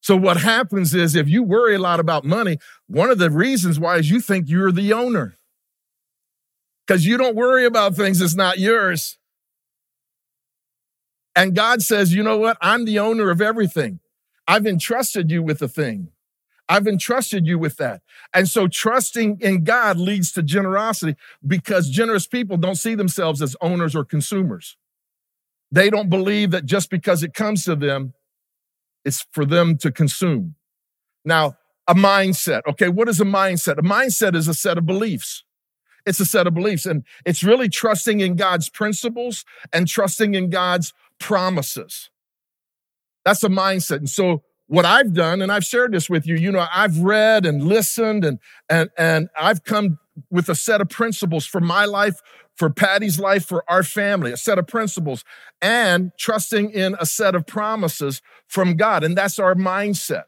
So 0.00 0.16
what 0.16 0.38
happens 0.38 0.94
is 0.94 1.14
if 1.14 1.28
you 1.28 1.42
worry 1.42 1.74
a 1.74 1.78
lot 1.78 2.00
about 2.00 2.24
money, 2.24 2.58
one 2.86 3.10
of 3.10 3.18
the 3.18 3.30
reasons 3.30 3.78
why 3.78 3.98
is 3.98 4.10
you 4.10 4.20
think 4.20 4.48
you're 4.48 4.72
the 4.72 4.92
owner. 4.92 5.36
Because 6.90 7.06
you 7.06 7.18
don't 7.18 7.36
worry 7.36 7.66
about 7.66 7.94
things 7.94 8.18
that's 8.18 8.34
not 8.34 8.58
yours. 8.58 9.16
And 11.36 11.54
God 11.54 11.82
says, 11.82 12.12
you 12.12 12.24
know 12.24 12.36
what? 12.36 12.58
I'm 12.60 12.84
the 12.84 12.98
owner 12.98 13.30
of 13.30 13.40
everything. 13.40 14.00
I've 14.48 14.66
entrusted 14.66 15.30
you 15.30 15.40
with 15.40 15.62
a 15.62 15.68
thing. 15.68 16.08
I've 16.68 16.88
entrusted 16.88 17.46
you 17.46 17.60
with 17.60 17.76
that. 17.76 18.02
And 18.34 18.48
so 18.48 18.66
trusting 18.66 19.38
in 19.40 19.62
God 19.62 19.98
leads 19.98 20.32
to 20.32 20.42
generosity 20.42 21.14
because 21.46 21.88
generous 21.88 22.26
people 22.26 22.56
don't 22.56 22.74
see 22.74 22.96
themselves 22.96 23.40
as 23.40 23.54
owners 23.60 23.94
or 23.94 24.04
consumers. 24.04 24.76
They 25.70 25.90
don't 25.90 26.10
believe 26.10 26.50
that 26.50 26.66
just 26.66 26.90
because 26.90 27.22
it 27.22 27.34
comes 27.34 27.62
to 27.66 27.76
them, 27.76 28.14
it's 29.04 29.24
for 29.30 29.44
them 29.44 29.78
to 29.78 29.92
consume. 29.92 30.56
Now, 31.24 31.56
a 31.86 31.94
mindset. 31.94 32.62
Okay, 32.68 32.88
what 32.88 33.08
is 33.08 33.20
a 33.20 33.24
mindset? 33.24 33.78
A 33.78 33.82
mindset 33.82 34.34
is 34.34 34.48
a 34.48 34.54
set 34.54 34.76
of 34.76 34.86
beliefs. 34.86 35.44
It's 36.06 36.20
a 36.20 36.24
set 36.24 36.46
of 36.46 36.54
beliefs, 36.54 36.86
and 36.86 37.04
it's 37.24 37.42
really 37.42 37.68
trusting 37.68 38.20
in 38.20 38.36
God's 38.36 38.68
principles 38.68 39.44
and 39.72 39.86
trusting 39.86 40.34
in 40.34 40.50
God's 40.50 40.92
promises. 41.18 42.10
That's 43.24 43.44
a 43.44 43.48
mindset. 43.48 43.98
And 43.98 44.08
so, 44.08 44.42
what 44.66 44.84
I've 44.84 45.12
done, 45.12 45.42
and 45.42 45.50
I've 45.50 45.64
shared 45.64 45.92
this 45.92 46.08
with 46.08 46.26
you, 46.26 46.36
you 46.36 46.52
know, 46.52 46.66
I've 46.72 46.98
read 46.98 47.44
and 47.44 47.64
listened, 47.64 48.24
and 48.24 48.38
and 48.68 48.90
and 48.96 49.28
I've 49.38 49.64
come 49.64 49.98
with 50.30 50.48
a 50.48 50.54
set 50.54 50.80
of 50.80 50.88
principles 50.88 51.46
for 51.46 51.60
my 51.60 51.84
life, 51.84 52.20
for 52.56 52.70
Patty's 52.70 53.18
life, 53.18 53.44
for 53.44 53.64
our 53.68 53.82
family, 53.82 54.32
a 54.32 54.36
set 54.36 54.58
of 54.58 54.66
principles, 54.66 55.24
and 55.60 56.12
trusting 56.18 56.70
in 56.70 56.96
a 57.00 57.06
set 57.06 57.34
of 57.34 57.46
promises 57.46 58.20
from 58.48 58.76
God. 58.76 59.02
And 59.02 59.16
that's 59.16 59.38
our 59.38 59.54
mindset. 59.54 60.24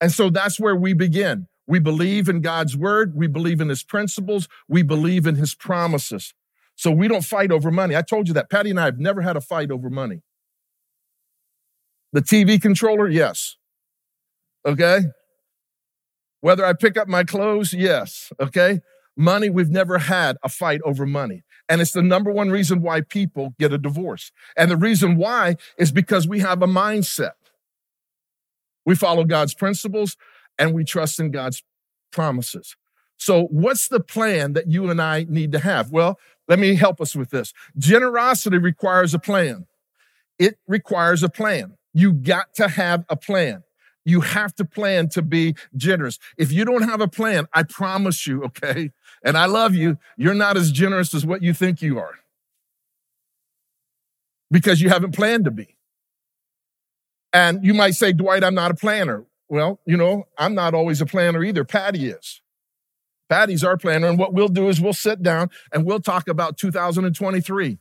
And 0.00 0.12
so 0.12 0.30
that's 0.30 0.58
where 0.58 0.76
we 0.76 0.92
begin. 0.92 1.46
We 1.66 1.78
believe 1.78 2.28
in 2.28 2.40
God's 2.40 2.76
word, 2.76 3.14
we 3.14 3.26
believe 3.26 3.60
in 3.60 3.68
his 3.68 3.82
principles, 3.82 4.48
we 4.68 4.82
believe 4.82 5.26
in 5.26 5.36
his 5.36 5.54
promises. 5.54 6.34
So 6.76 6.90
we 6.90 7.08
don't 7.08 7.24
fight 7.24 7.50
over 7.50 7.70
money. 7.70 7.96
I 7.96 8.02
told 8.02 8.28
you 8.28 8.34
that. 8.34 8.50
Patty 8.50 8.70
and 8.70 8.80
I 8.80 8.86
have 8.86 8.98
never 8.98 9.22
had 9.22 9.36
a 9.36 9.40
fight 9.40 9.70
over 9.70 9.88
money. 9.88 10.22
The 12.12 12.20
TV 12.20 12.60
controller, 12.60 13.08
yes. 13.08 13.56
Okay. 14.66 15.00
Whether 16.40 16.64
I 16.64 16.72
pick 16.74 16.96
up 16.96 17.08
my 17.08 17.24
clothes, 17.24 17.72
yes. 17.72 18.32
Okay. 18.40 18.80
Money, 19.16 19.48
we've 19.48 19.70
never 19.70 19.98
had 19.98 20.36
a 20.42 20.48
fight 20.48 20.80
over 20.84 21.06
money. 21.06 21.42
And 21.68 21.80
it's 21.80 21.92
the 21.92 22.02
number 22.02 22.30
one 22.30 22.50
reason 22.50 22.82
why 22.82 23.00
people 23.00 23.54
get 23.58 23.72
a 23.72 23.78
divorce. 23.78 24.32
And 24.56 24.70
the 24.70 24.76
reason 24.76 25.16
why 25.16 25.56
is 25.78 25.92
because 25.92 26.28
we 26.28 26.40
have 26.40 26.60
a 26.62 26.66
mindset. 26.66 27.32
We 28.84 28.94
follow 28.94 29.24
God's 29.24 29.54
principles 29.54 30.16
and 30.58 30.74
we 30.74 30.84
trust 30.84 31.18
in 31.20 31.30
God's 31.30 31.62
promises. 32.12 32.76
So, 33.16 33.44
what's 33.44 33.88
the 33.88 34.00
plan 34.00 34.52
that 34.54 34.70
you 34.70 34.90
and 34.90 35.00
I 35.00 35.26
need 35.28 35.52
to 35.52 35.58
have? 35.58 35.90
Well, 35.90 36.18
let 36.48 36.58
me 36.58 36.74
help 36.74 37.00
us 37.00 37.14
with 37.14 37.30
this. 37.30 37.52
Generosity 37.78 38.58
requires 38.58 39.14
a 39.14 39.18
plan. 39.18 39.66
It 40.38 40.58
requires 40.66 41.22
a 41.22 41.28
plan. 41.28 41.76
You 41.92 42.12
got 42.12 42.54
to 42.54 42.68
have 42.68 43.04
a 43.08 43.16
plan. 43.16 43.62
You 44.04 44.20
have 44.20 44.54
to 44.56 44.64
plan 44.64 45.08
to 45.10 45.22
be 45.22 45.54
generous. 45.76 46.18
If 46.36 46.52
you 46.52 46.64
don't 46.64 46.82
have 46.82 47.00
a 47.00 47.08
plan, 47.08 47.46
I 47.54 47.62
promise 47.62 48.26
you, 48.26 48.44
okay, 48.44 48.90
and 49.24 49.38
I 49.38 49.46
love 49.46 49.74
you, 49.74 49.96
you're 50.16 50.34
not 50.34 50.56
as 50.56 50.70
generous 50.70 51.14
as 51.14 51.24
what 51.24 51.42
you 51.42 51.54
think 51.54 51.80
you 51.80 51.98
are 51.98 52.14
because 54.50 54.80
you 54.80 54.90
haven't 54.90 55.14
planned 55.14 55.44
to 55.46 55.50
be. 55.50 55.76
And 57.32 57.64
you 57.64 57.74
might 57.74 57.94
say, 57.94 58.12
Dwight, 58.12 58.44
I'm 58.44 58.54
not 58.54 58.70
a 58.70 58.74
planner. 58.74 59.24
Well, 59.48 59.80
you 59.86 59.96
know, 59.96 60.24
I'm 60.38 60.54
not 60.54 60.74
always 60.74 61.00
a 61.00 61.06
planner 61.06 61.44
either. 61.44 61.64
Patty 61.64 62.06
is. 62.06 62.40
Patty's 63.28 63.64
our 63.64 63.76
planner. 63.76 64.08
And 64.08 64.18
what 64.18 64.32
we'll 64.32 64.48
do 64.48 64.68
is 64.68 64.80
we'll 64.80 64.92
sit 64.92 65.22
down 65.22 65.50
and 65.72 65.84
we'll 65.84 66.00
talk 66.00 66.28
about 66.28 66.56
2023 66.56 67.78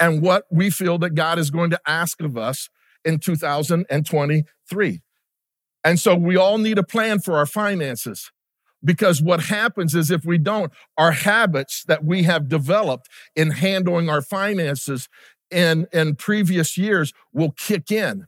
and 0.00 0.22
what 0.22 0.44
we 0.50 0.70
feel 0.70 0.98
that 0.98 1.14
God 1.14 1.38
is 1.38 1.50
going 1.50 1.70
to 1.70 1.80
ask 1.86 2.20
of 2.20 2.36
us 2.36 2.68
in 3.04 3.18
2023. 3.18 5.00
And 5.84 6.00
so 6.00 6.14
we 6.14 6.36
all 6.36 6.58
need 6.58 6.78
a 6.78 6.82
plan 6.82 7.20
for 7.20 7.36
our 7.36 7.46
finances 7.46 8.30
because 8.84 9.22
what 9.22 9.44
happens 9.44 9.94
is 9.94 10.10
if 10.10 10.24
we 10.24 10.38
don't, 10.38 10.72
our 10.96 11.12
habits 11.12 11.84
that 11.84 12.04
we 12.04 12.24
have 12.24 12.48
developed 12.48 13.08
in 13.36 13.50
handling 13.50 14.08
our 14.08 14.22
finances 14.22 15.08
in, 15.50 15.86
in 15.92 16.16
previous 16.16 16.76
years 16.76 17.12
will 17.32 17.52
kick 17.52 17.90
in. 17.90 18.26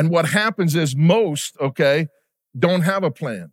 And 0.00 0.08
what 0.08 0.30
happens 0.30 0.74
is 0.74 0.96
most, 0.96 1.60
okay, 1.60 2.06
don't 2.58 2.80
have 2.80 3.04
a 3.04 3.10
plan. 3.10 3.50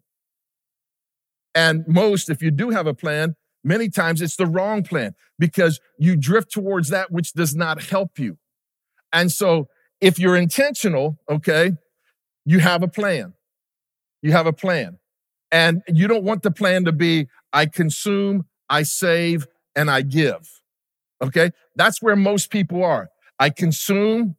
And 1.53 1.83
most, 1.85 2.29
if 2.29 2.41
you 2.41 2.51
do 2.51 2.69
have 2.69 2.87
a 2.87 2.93
plan, 2.93 3.35
many 3.65 3.89
times 3.89 4.21
it's 4.21 4.37
the 4.37 4.45
wrong 4.45 4.81
plan 4.81 5.13
because 5.37 5.81
you 5.99 6.15
drift 6.15 6.49
towards 6.49 6.87
that 6.87 7.11
which 7.11 7.33
does 7.33 7.53
not 7.53 7.83
help 7.83 8.17
you. 8.17 8.37
And 9.11 9.29
so 9.29 9.67
if 9.99 10.19
you're 10.19 10.37
intentional, 10.37 11.19
okay, 11.29 11.73
you 12.45 12.59
have 12.59 12.81
a 12.81 12.87
plan. 12.87 13.33
You 14.21 14.31
have 14.31 14.47
a 14.47 14.53
plan. 14.53 14.99
And 15.51 15.81
you 15.89 16.07
don't 16.07 16.23
want 16.23 16.43
the 16.43 16.51
plan 16.51 16.85
to 16.85 16.93
be 16.93 17.27
I 17.51 17.65
consume, 17.65 18.45
I 18.69 18.83
save, 18.83 19.47
and 19.75 19.91
I 19.91 20.01
give. 20.01 20.61
Okay? 21.21 21.51
That's 21.75 22.01
where 22.01 22.15
most 22.15 22.51
people 22.51 22.85
are. 22.85 23.09
I 23.37 23.49
consume, 23.49 24.37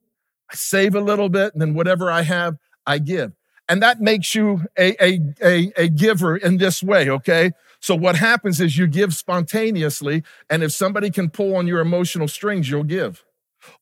I 0.50 0.54
save 0.54 0.94
a 0.94 1.00
little 1.00 1.28
bit, 1.28 1.52
and 1.52 1.60
then 1.60 1.74
whatever 1.74 2.10
I 2.10 2.22
have, 2.22 2.56
I 2.86 2.98
give. 2.98 3.32
And 3.68 3.82
that 3.82 4.00
makes 4.00 4.34
you 4.34 4.62
a, 4.78 4.96
a, 5.04 5.20
a, 5.42 5.72
a 5.76 5.88
giver 5.88 6.36
in 6.36 6.56
this 6.56 6.82
way, 6.82 7.10
okay? 7.10 7.52
So 7.80 7.94
what 7.94 8.16
happens 8.16 8.60
is 8.60 8.78
you 8.78 8.86
give 8.86 9.14
spontaneously, 9.14 10.22
and 10.48 10.62
if 10.62 10.72
somebody 10.72 11.10
can 11.10 11.28
pull 11.28 11.54
on 11.54 11.66
your 11.66 11.80
emotional 11.80 12.28
strings, 12.28 12.70
you'll 12.70 12.84
give. 12.84 13.24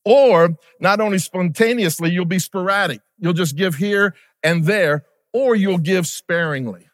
Or 0.03 0.57
not 0.79 0.99
only 0.99 1.19
spontaneously, 1.19 2.11
you'll 2.11 2.25
be 2.25 2.39
sporadic. 2.39 3.01
You'll 3.17 3.33
just 3.33 3.55
give 3.55 3.75
here 3.75 4.13
and 4.43 4.65
there, 4.65 5.05
or 5.33 5.55
you'll 5.55 5.77
give 5.77 6.05
sparingly. 6.05 6.89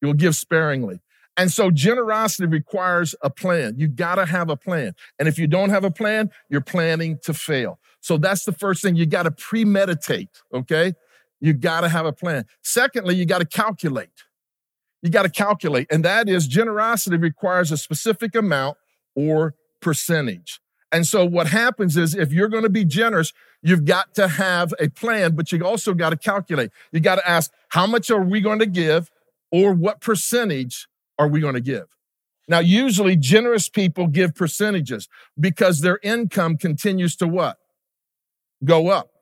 You'll 0.00 0.14
give 0.14 0.34
sparingly. 0.34 1.00
And 1.36 1.50
so 1.50 1.70
generosity 1.70 2.46
requires 2.46 3.14
a 3.22 3.30
plan. 3.30 3.74
You 3.78 3.88
got 3.88 4.16
to 4.16 4.26
have 4.26 4.50
a 4.50 4.56
plan. 4.56 4.92
And 5.18 5.28
if 5.28 5.38
you 5.38 5.46
don't 5.46 5.70
have 5.70 5.84
a 5.84 5.90
plan, 5.90 6.30
you're 6.50 6.60
planning 6.60 7.18
to 7.22 7.32
fail. 7.32 7.78
So 8.00 8.18
that's 8.18 8.44
the 8.44 8.52
first 8.52 8.82
thing. 8.82 8.96
You 8.96 9.06
got 9.06 9.22
to 9.22 9.30
premeditate, 9.30 10.28
okay? 10.52 10.92
You 11.40 11.54
got 11.54 11.82
to 11.82 11.88
have 11.88 12.04
a 12.04 12.12
plan. 12.12 12.44
Secondly, 12.62 13.14
you 13.14 13.24
got 13.24 13.38
to 13.38 13.46
calculate. 13.46 14.24
You 15.00 15.10
got 15.10 15.22
to 15.22 15.30
calculate. 15.30 15.86
And 15.90 16.04
that 16.04 16.28
is 16.28 16.46
generosity 16.46 17.16
requires 17.16 17.72
a 17.72 17.76
specific 17.76 18.34
amount 18.34 18.76
or 19.16 19.54
percentage. 19.80 20.60
And 20.92 21.06
so 21.06 21.24
what 21.24 21.48
happens 21.48 21.96
is 21.96 22.14
if 22.14 22.32
you're 22.32 22.48
going 22.48 22.62
to 22.64 22.68
be 22.68 22.84
generous, 22.84 23.32
you've 23.62 23.86
got 23.86 24.14
to 24.14 24.28
have 24.28 24.74
a 24.78 24.88
plan, 24.88 25.34
but 25.34 25.50
you 25.50 25.64
also 25.64 25.94
got 25.94 26.10
to 26.10 26.16
calculate. 26.16 26.70
You 26.92 27.00
got 27.00 27.16
to 27.16 27.28
ask, 27.28 27.50
how 27.70 27.86
much 27.86 28.10
are 28.10 28.22
we 28.22 28.40
going 28.40 28.58
to 28.58 28.66
give 28.66 29.10
or 29.50 29.72
what 29.72 30.00
percentage 30.00 30.86
are 31.24 31.28
we 31.28 31.40
going 31.40 31.54
to 31.54 31.60
give? 31.60 31.86
Now, 32.48 32.58
usually 32.58 33.16
generous 33.16 33.68
people 33.68 34.08
give 34.08 34.34
percentages 34.34 35.08
because 35.38 35.80
their 35.80 35.98
income 36.02 36.56
continues 36.56 37.16
to 37.16 37.28
what? 37.28 37.58
Go 38.64 38.88
up 38.88 39.12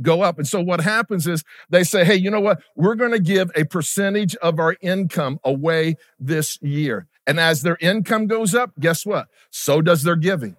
go 0.00 0.22
up. 0.22 0.38
And 0.38 0.46
so 0.46 0.60
what 0.60 0.80
happens 0.80 1.26
is 1.26 1.44
they 1.70 1.84
say, 1.84 2.04
hey, 2.04 2.16
you 2.16 2.30
know 2.30 2.40
what? 2.40 2.60
We're 2.74 2.94
going 2.94 3.12
to 3.12 3.20
give 3.20 3.50
a 3.54 3.64
percentage 3.64 4.36
of 4.36 4.58
our 4.58 4.76
income 4.80 5.40
away 5.44 5.96
this 6.18 6.60
year. 6.62 7.06
And 7.26 7.40
as 7.40 7.62
their 7.62 7.78
income 7.80 8.26
goes 8.26 8.54
up, 8.54 8.72
guess 8.78 9.04
what? 9.04 9.28
So 9.50 9.80
does 9.82 10.02
their 10.02 10.16
giving. 10.16 10.56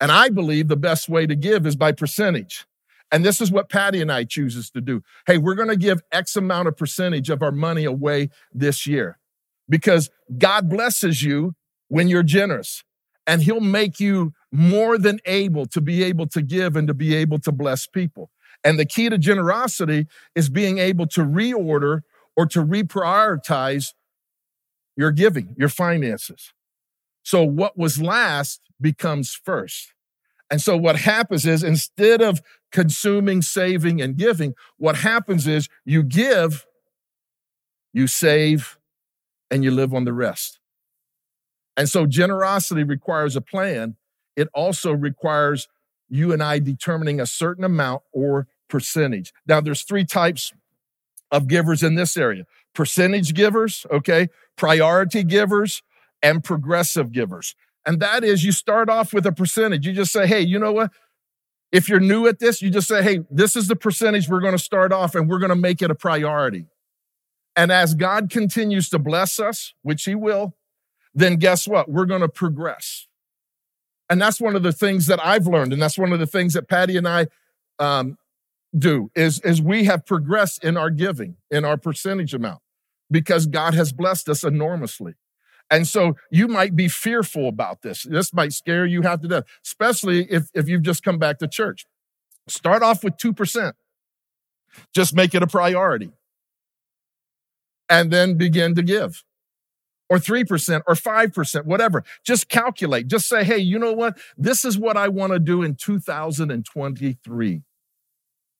And 0.00 0.10
I 0.10 0.28
believe 0.28 0.68
the 0.68 0.76
best 0.76 1.08
way 1.08 1.26
to 1.26 1.36
give 1.36 1.66
is 1.66 1.76
by 1.76 1.92
percentage. 1.92 2.66
And 3.12 3.24
this 3.24 3.40
is 3.40 3.52
what 3.52 3.68
Patty 3.68 4.00
and 4.00 4.10
I 4.10 4.24
chooses 4.24 4.70
to 4.70 4.80
do. 4.80 5.02
Hey, 5.26 5.38
we're 5.38 5.54
going 5.54 5.68
to 5.68 5.76
give 5.76 6.02
X 6.10 6.36
amount 6.36 6.68
of 6.68 6.76
percentage 6.76 7.30
of 7.30 7.42
our 7.42 7.52
money 7.52 7.84
away 7.84 8.30
this 8.52 8.86
year 8.86 9.18
because 9.68 10.10
God 10.36 10.68
blesses 10.68 11.22
you 11.22 11.54
when 11.88 12.08
you're 12.08 12.22
generous 12.22 12.84
and 13.26 13.42
he'll 13.42 13.60
make 13.60 14.00
you 14.00 14.32
more 14.52 14.98
than 14.98 15.18
able 15.24 15.66
to 15.66 15.80
be 15.80 16.02
able 16.02 16.26
to 16.28 16.42
give 16.42 16.76
and 16.76 16.88
to 16.88 16.94
be 16.94 17.14
able 17.14 17.38
to 17.40 17.52
bless 17.52 17.86
people. 17.86 18.30
And 18.62 18.78
the 18.78 18.86
key 18.86 19.08
to 19.08 19.18
generosity 19.18 20.06
is 20.34 20.48
being 20.48 20.78
able 20.78 21.06
to 21.08 21.20
reorder 21.20 22.00
or 22.36 22.46
to 22.46 22.64
reprioritize 22.64 23.92
your 24.96 25.10
giving, 25.10 25.54
your 25.58 25.68
finances. 25.68 26.52
So 27.22 27.42
what 27.42 27.76
was 27.76 28.00
last 28.00 28.60
becomes 28.80 29.34
first. 29.34 29.92
And 30.50 30.60
so 30.60 30.76
what 30.76 30.96
happens 30.96 31.46
is 31.46 31.62
instead 31.62 32.20
of 32.20 32.40
consuming, 32.70 33.42
saving, 33.42 34.00
and 34.00 34.16
giving, 34.16 34.54
what 34.76 34.96
happens 34.96 35.46
is 35.46 35.68
you 35.84 36.02
give, 36.02 36.66
you 37.92 38.06
save, 38.06 38.78
and 39.54 39.62
you 39.62 39.70
live 39.70 39.94
on 39.94 40.04
the 40.04 40.12
rest. 40.12 40.58
And 41.76 41.88
so 41.88 42.06
generosity 42.06 42.82
requires 42.82 43.36
a 43.36 43.40
plan. 43.40 43.94
It 44.34 44.48
also 44.52 44.92
requires 44.92 45.68
you 46.08 46.32
and 46.32 46.42
I 46.42 46.58
determining 46.58 47.20
a 47.20 47.26
certain 47.26 47.62
amount 47.62 48.02
or 48.12 48.48
percentage. 48.68 49.32
Now, 49.46 49.60
there's 49.60 49.82
three 49.82 50.04
types 50.04 50.52
of 51.30 51.46
givers 51.46 51.84
in 51.84 51.94
this 51.94 52.16
area 52.16 52.46
percentage 52.74 53.32
givers, 53.32 53.86
okay, 53.92 54.26
priority 54.56 55.22
givers, 55.22 55.82
and 56.20 56.42
progressive 56.42 57.12
givers. 57.12 57.54
And 57.86 58.00
that 58.00 58.24
is 58.24 58.42
you 58.42 58.50
start 58.50 58.90
off 58.90 59.12
with 59.12 59.24
a 59.24 59.30
percentage. 59.30 59.86
You 59.86 59.92
just 59.92 60.10
say, 60.10 60.26
hey, 60.26 60.40
you 60.40 60.58
know 60.58 60.72
what? 60.72 60.90
If 61.70 61.88
you're 61.88 62.00
new 62.00 62.26
at 62.26 62.40
this, 62.40 62.60
you 62.60 62.70
just 62.70 62.88
say, 62.88 63.04
hey, 63.04 63.20
this 63.30 63.54
is 63.54 63.68
the 63.68 63.76
percentage 63.76 64.28
we're 64.28 64.40
going 64.40 64.56
to 64.56 64.58
start 64.58 64.92
off 64.92 65.14
and 65.14 65.28
we're 65.28 65.38
going 65.38 65.50
to 65.50 65.56
make 65.56 65.80
it 65.80 65.92
a 65.92 65.94
priority. 65.94 66.66
And 67.56 67.70
as 67.70 67.94
God 67.94 68.30
continues 68.30 68.88
to 68.90 68.98
bless 68.98 69.38
us, 69.38 69.74
which 69.82 70.04
He 70.04 70.14
will, 70.14 70.56
then 71.14 71.36
guess 71.36 71.68
what? 71.68 71.88
We're 71.88 72.06
going 72.06 72.20
to 72.22 72.28
progress. 72.28 73.06
And 74.10 74.20
that's 74.20 74.40
one 74.40 74.56
of 74.56 74.62
the 74.62 74.72
things 74.72 75.06
that 75.06 75.24
I've 75.24 75.46
learned. 75.46 75.72
And 75.72 75.80
that's 75.80 75.98
one 75.98 76.12
of 76.12 76.18
the 76.18 76.26
things 76.26 76.54
that 76.54 76.68
Patty 76.68 76.96
and 76.96 77.08
I 77.08 77.26
um, 77.78 78.18
do 78.76 79.10
is, 79.14 79.40
is 79.40 79.62
we 79.62 79.84
have 79.84 80.04
progressed 80.04 80.64
in 80.64 80.76
our 80.76 80.90
giving, 80.90 81.36
in 81.50 81.64
our 81.64 81.76
percentage 81.76 82.34
amount, 82.34 82.60
because 83.10 83.46
God 83.46 83.74
has 83.74 83.92
blessed 83.92 84.28
us 84.28 84.44
enormously. 84.44 85.14
And 85.70 85.88
so 85.88 86.16
you 86.30 86.48
might 86.48 86.76
be 86.76 86.88
fearful 86.88 87.48
about 87.48 87.82
this. 87.82 88.02
This 88.02 88.34
might 88.34 88.52
scare 88.52 88.84
you 88.84 89.02
half 89.02 89.22
to 89.22 89.28
death, 89.28 89.44
especially 89.64 90.30
if, 90.30 90.48
if 90.52 90.68
you've 90.68 90.82
just 90.82 91.02
come 91.02 91.18
back 91.18 91.38
to 91.38 91.48
church. 91.48 91.86
Start 92.46 92.82
off 92.82 93.02
with 93.02 93.16
2%. 93.16 93.72
Just 94.94 95.14
make 95.14 95.34
it 95.34 95.42
a 95.42 95.46
priority. 95.46 96.10
And 97.88 98.10
then 98.10 98.36
begin 98.36 98.74
to 98.74 98.82
give. 98.82 99.24
Or 100.10 100.18
3% 100.18 100.82
or 100.86 100.94
5%, 100.94 101.64
whatever. 101.64 102.04
Just 102.24 102.48
calculate. 102.48 103.08
Just 103.08 103.28
say, 103.28 103.42
hey, 103.42 103.58
you 103.58 103.78
know 103.78 103.92
what? 103.92 104.18
This 104.36 104.64
is 104.64 104.78
what 104.78 104.96
I 104.96 105.08
want 105.08 105.32
to 105.32 105.38
do 105.38 105.62
in 105.62 105.74
2023. 105.76 107.62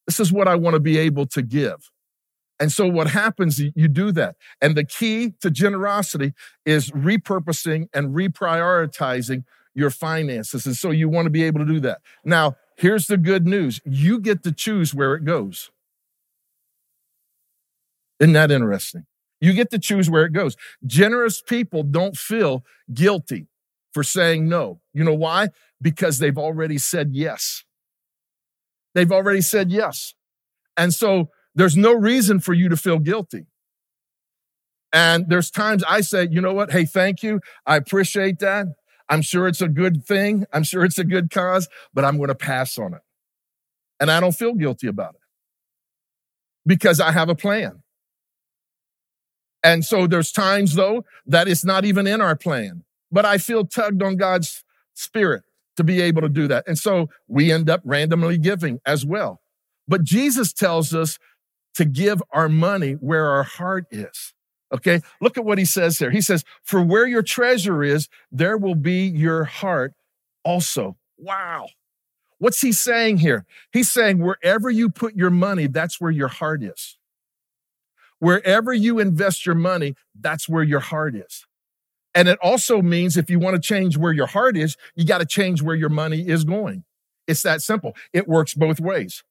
This 0.07 0.21
is 0.21 0.33
what 0.33 0.49
I 0.49 0.55
want 0.55 0.75
to 0.75 0.81
be 0.81 0.99
able 0.99 1.27
to 1.27 1.43
give. 1.43 1.91
And 2.61 2.71
so 2.71 2.87
what 2.87 3.09
happens, 3.09 3.59
you 3.59 3.89
do 3.89 4.13
that. 4.13 4.37
And 4.61 4.77
the 4.77 4.85
key 4.85 5.35
to 5.41 5.51
generosity 5.51 6.33
is 6.65 6.91
repurposing 6.91 7.89
and 7.93 8.15
reprioritizing 8.15 9.45
your 9.75 9.91
finances. 9.91 10.65
And 10.67 10.77
so 10.77 10.91
you 10.91 11.09
want 11.09 11.27
to 11.27 11.31
be 11.31 11.43
able 11.43 11.61
to 11.61 11.67
do 11.67 11.81
that. 11.81 12.01
Now, 12.25 12.57
here's 12.77 13.07
the 13.07 13.17
good 13.17 13.47
news 13.47 13.81
you 13.85 14.21
get 14.21 14.45
to 14.45 14.53
choose 14.53 14.95
where 14.95 15.15
it 15.15 15.25
goes. 15.25 15.71
Isn't 18.21 18.35
that 18.35 18.53
interesting? 18.53 19.05
You 19.41 19.53
get 19.53 19.71
to 19.71 19.79
choose 19.79 20.09
where 20.09 20.25
it 20.25 20.33
goes. 20.33 20.57
Generous 20.87 21.43
people 21.43 21.83
don't 21.83 22.17
feel 22.17 22.65
guilty 22.93 23.49
for 23.93 24.03
saying 24.03 24.49
no. 24.49 24.81
You 24.93 25.05
know 25.05 25.15
why? 25.15 25.49
Because 25.81 26.19
they've 26.19 26.39
already 26.39 26.79
said 26.79 27.11
yes. 27.13 27.65
They've 28.95 29.13
already 29.13 29.41
said 29.41 29.71
yes. 29.71 30.15
And 30.77 30.93
so 30.95 31.31
there's 31.55 31.77
no 31.77 31.93
reason 31.93 32.41
for 32.41 32.53
you 32.53 32.69
to 32.69 32.77
feel 32.77 32.99
guilty. 32.99 33.47
And 34.93 35.29
there's 35.29 35.51
times 35.51 35.83
I 35.89 36.01
say, 36.01 36.29
you 36.31 36.41
know 36.41 36.55
what? 36.55 36.71
Hey, 36.71 36.85
thank 36.85 37.23
you. 37.23 37.41
I 37.67 37.77
appreciate 37.77 38.39
that. 38.41 38.67
I'm 39.09 39.23
sure 39.23 39.47
it's 39.47 39.61
a 39.61 39.69
good 39.69 40.05
thing. 40.05 40.47
I'm 40.53 40.63
sure 40.63 40.85
it's 40.85 40.99
a 40.99 41.05
good 41.05 41.31
cause, 41.31 41.69
but 41.93 42.05
I'm 42.05 42.17
going 42.17 42.29
to 42.29 42.35
pass 42.35 42.79
on 42.79 42.95
it. 42.95 43.03
And 44.01 44.11
I 44.11 44.21
don't 44.21 44.33
feel 44.33 44.55
guilty 44.55 44.87
about 44.87 45.15
it 45.15 45.21
because 46.67 47.01
I 47.01 47.13
have 47.13 47.29
a 47.29 47.35
plan. 47.35 47.84
And 49.65 49.85
so 49.85 50.07
there's 50.07 50.31
times 50.31 50.75
though 50.75 51.05
that 51.27 51.49
it's 51.49 51.65
not 51.65 51.85
even 51.85 52.07
in 52.07 52.21
our 52.21 52.37
plan, 52.37 52.85
but 53.11 53.25
I 53.25 53.39
feel 53.39 53.67
tugged 53.67 54.03
on 54.03 54.17
God's 54.17 54.65
spirit 54.95 55.43
to 55.77 55.85
be 55.85 56.01
able 56.01 56.23
to 56.23 56.29
do 56.29 56.47
that. 56.49 56.69
And 56.69 56.79
so 56.79 57.09
we 57.27 57.51
end 57.51 57.69
up 57.69 57.81
randomly 57.85 58.39
giving 58.39 58.79
as 58.87 59.05
well. 59.05 59.41
But 59.89 60.05
Jesus 60.05 60.53
tells 60.53 60.95
us 60.95 61.19
to 61.75 61.85
give 61.85 62.23
our 62.31 62.49
money 62.49 62.93
where 62.93 63.27
our 63.27 63.43
heart 63.43 63.87
is. 63.91 64.35
Okay, 64.73 65.01
look 65.21 65.39
at 65.39 65.45
what 65.45 65.59
he 65.59 65.65
says 65.65 65.99
there. 65.99 66.11
He 66.11 66.21
says, 66.21 66.45
For 66.63 66.83
where 66.83 67.07
your 67.07 67.23
treasure 67.23 67.83
is, 67.83 68.09
there 68.31 68.57
will 68.57 68.75
be 68.75 69.07
your 69.07 69.45
heart 69.45 69.95
also. 70.45 70.97
Wow. 71.19 71.69
What's 72.39 72.61
he 72.61 72.73
saying 72.73 73.19
here? 73.19 73.47
He's 73.73 73.91
saying, 73.91 74.19
wherever 74.19 74.71
you 74.71 74.91
put 74.91 75.15
your 75.15 75.31
money, 75.31 75.67
that's 75.67 76.01
where 76.01 76.11
your 76.11 76.29
heart 76.29 76.63
is. 76.63 76.99
Wherever 78.25 78.73
you 78.73 79.01
invest 79.01 79.45
your 79.45 79.55
money, 79.55 79.97
that's 80.19 80.49
where 80.49 80.63
your 80.63 80.81
heart 80.81 81.15
is. 81.15 81.45
And 82.15 82.27
it 82.27 82.39
also 82.41 82.81
means 82.81 83.19
if 83.19 83.29
you 83.29 83.39
want 83.39 83.55
to 83.55 83.61
change 83.61 83.99
where 83.99 84.15
your 84.15 84.29
heart 84.29 84.57
is, 84.57 84.79
you 84.95 85.05
got 85.05 85.19
to 85.19 85.27
change 85.27 85.61
where 85.61 85.77
your 85.77 85.91
money 85.91 86.27
is 86.27 86.43
going. 86.45 86.85
It's 87.27 87.43
that 87.43 87.61
simple. 87.61 87.95
It 88.15 88.27
works 88.27 88.55
both 88.55 88.81
ways. 88.81 89.23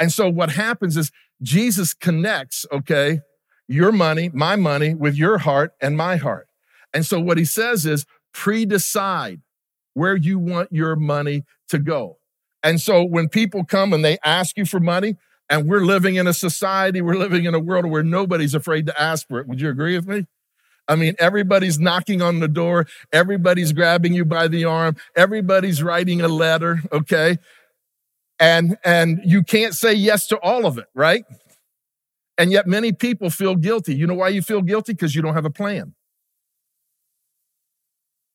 And 0.00 0.10
so 0.10 0.28
what 0.28 0.50
happens 0.50 0.96
is 0.96 1.12
Jesus 1.40 1.94
connects, 1.94 2.66
okay, 2.72 3.20
your 3.68 3.92
money, 3.92 4.32
my 4.34 4.56
money 4.56 4.94
with 4.94 5.14
your 5.14 5.38
heart 5.38 5.74
and 5.80 5.96
my 5.96 6.16
heart. 6.16 6.48
And 6.92 7.06
so 7.06 7.20
what 7.20 7.38
he 7.38 7.44
says 7.44 7.86
is 7.86 8.04
pre-decide 8.34 9.42
where 9.94 10.16
you 10.16 10.40
want 10.40 10.72
your 10.72 10.96
money 10.96 11.44
to 11.68 11.78
go. 11.78 12.18
And 12.64 12.80
so 12.80 13.04
when 13.04 13.28
people 13.28 13.64
come 13.64 13.92
and 13.92 14.04
they 14.04 14.18
ask 14.24 14.58
you 14.58 14.64
for 14.64 14.80
money, 14.80 15.18
and 15.50 15.68
we're 15.68 15.84
living 15.84 16.14
in 16.14 16.26
a 16.26 16.32
society, 16.32 17.02
we're 17.02 17.16
living 17.16 17.44
in 17.44 17.54
a 17.54 17.60
world 17.60 17.86
where 17.86 18.02
nobody's 18.02 18.54
afraid 18.54 18.86
to 18.86 19.02
ask 19.02 19.28
for 19.28 19.40
it. 19.40 19.48
Would 19.48 19.60
you 19.60 19.68
agree 19.68 19.96
with 19.96 20.08
me? 20.08 20.26
I 20.88 20.96
mean, 20.96 21.14
everybody's 21.18 21.78
knocking 21.78 22.22
on 22.22 22.40
the 22.40 22.48
door. 22.48 22.86
Everybody's 23.12 23.72
grabbing 23.72 24.14
you 24.14 24.24
by 24.24 24.48
the 24.48 24.64
arm. 24.64 24.96
Everybody's 25.16 25.82
writing 25.82 26.22
a 26.22 26.28
letter. 26.28 26.80
Okay 26.92 27.38
and 28.40 28.78
and 28.84 29.20
you 29.24 29.44
can't 29.44 29.74
say 29.74 29.92
yes 29.92 30.26
to 30.26 30.38
all 30.38 30.66
of 30.66 30.78
it 30.78 30.86
right 30.94 31.24
and 32.38 32.50
yet 32.50 32.66
many 32.66 32.90
people 32.90 33.30
feel 33.30 33.54
guilty 33.54 33.94
you 33.94 34.06
know 34.06 34.14
why 34.14 34.28
you 34.28 34.42
feel 34.42 34.62
guilty 34.62 34.92
because 34.92 35.14
you 35.14 35.22
don't 35.22 35.34
have 35.34 35.44
a 35.44 35.50
plan 35.50 35.94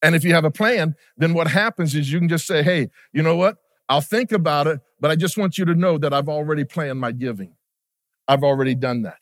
and 0.01 0.15
if 0.15 0.23
you 0.23 0.33
have 0.33 0.45
a 0.45 0.51
plan 0.51 0.95
then 1.17 1.33
what 1.33 1.47
happens 1.47 1.95
is 1.95 2.11
you 2.11 2.19
can 2.19 2.29
just 2.29 2.45
say 2.45 2.61
hey 2.63 2.87
you 3.11 3.23
know 3.23 3.35
what 3.35 3.57
i'll 3.89 4.01
think 4.01 4.31
about 4.31 4.67
it 4.67 4.79
but 4.99 5.11
i 5.11 5.15
just 5.15 5.37
want 5.37 5.57
you 5.57 5.65
to 5.65 5.75
know 5.75 5.97
that 5.97 6.13
i've 6.13 6.29
already 6.29 6.63
planned 6.63 6.99
my 6.99 7.11
giving 7.11 7.53
i've 8.27 8.43
already 8.43 8.75
done 8.75 9.03
that 9.03 9.17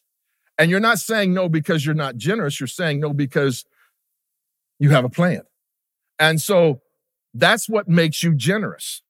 and 0.58 0.70
you're 0.70 0.80
not 0.80 1.00
saying 1.00 1.34
no 1.34 1.50
because 1.50 1.86
you're 1.86 1.96
not 1.96 2.18
generous 2.18 2.60
you're 2.60 2.68
saying 2.68 3.00
no 3.00 3.14
because 3.14 3.66
you 4.80 4.90
have 4.90 5.06
a 5.06 5.10
plan 5.10 5.42
and 6.20 6.42
so 6.42 6.82
that's 7.34 7.68
what 7.68 7.88
makes 7.88 8.24
you 8.24 8.36
generous 8.36 9.02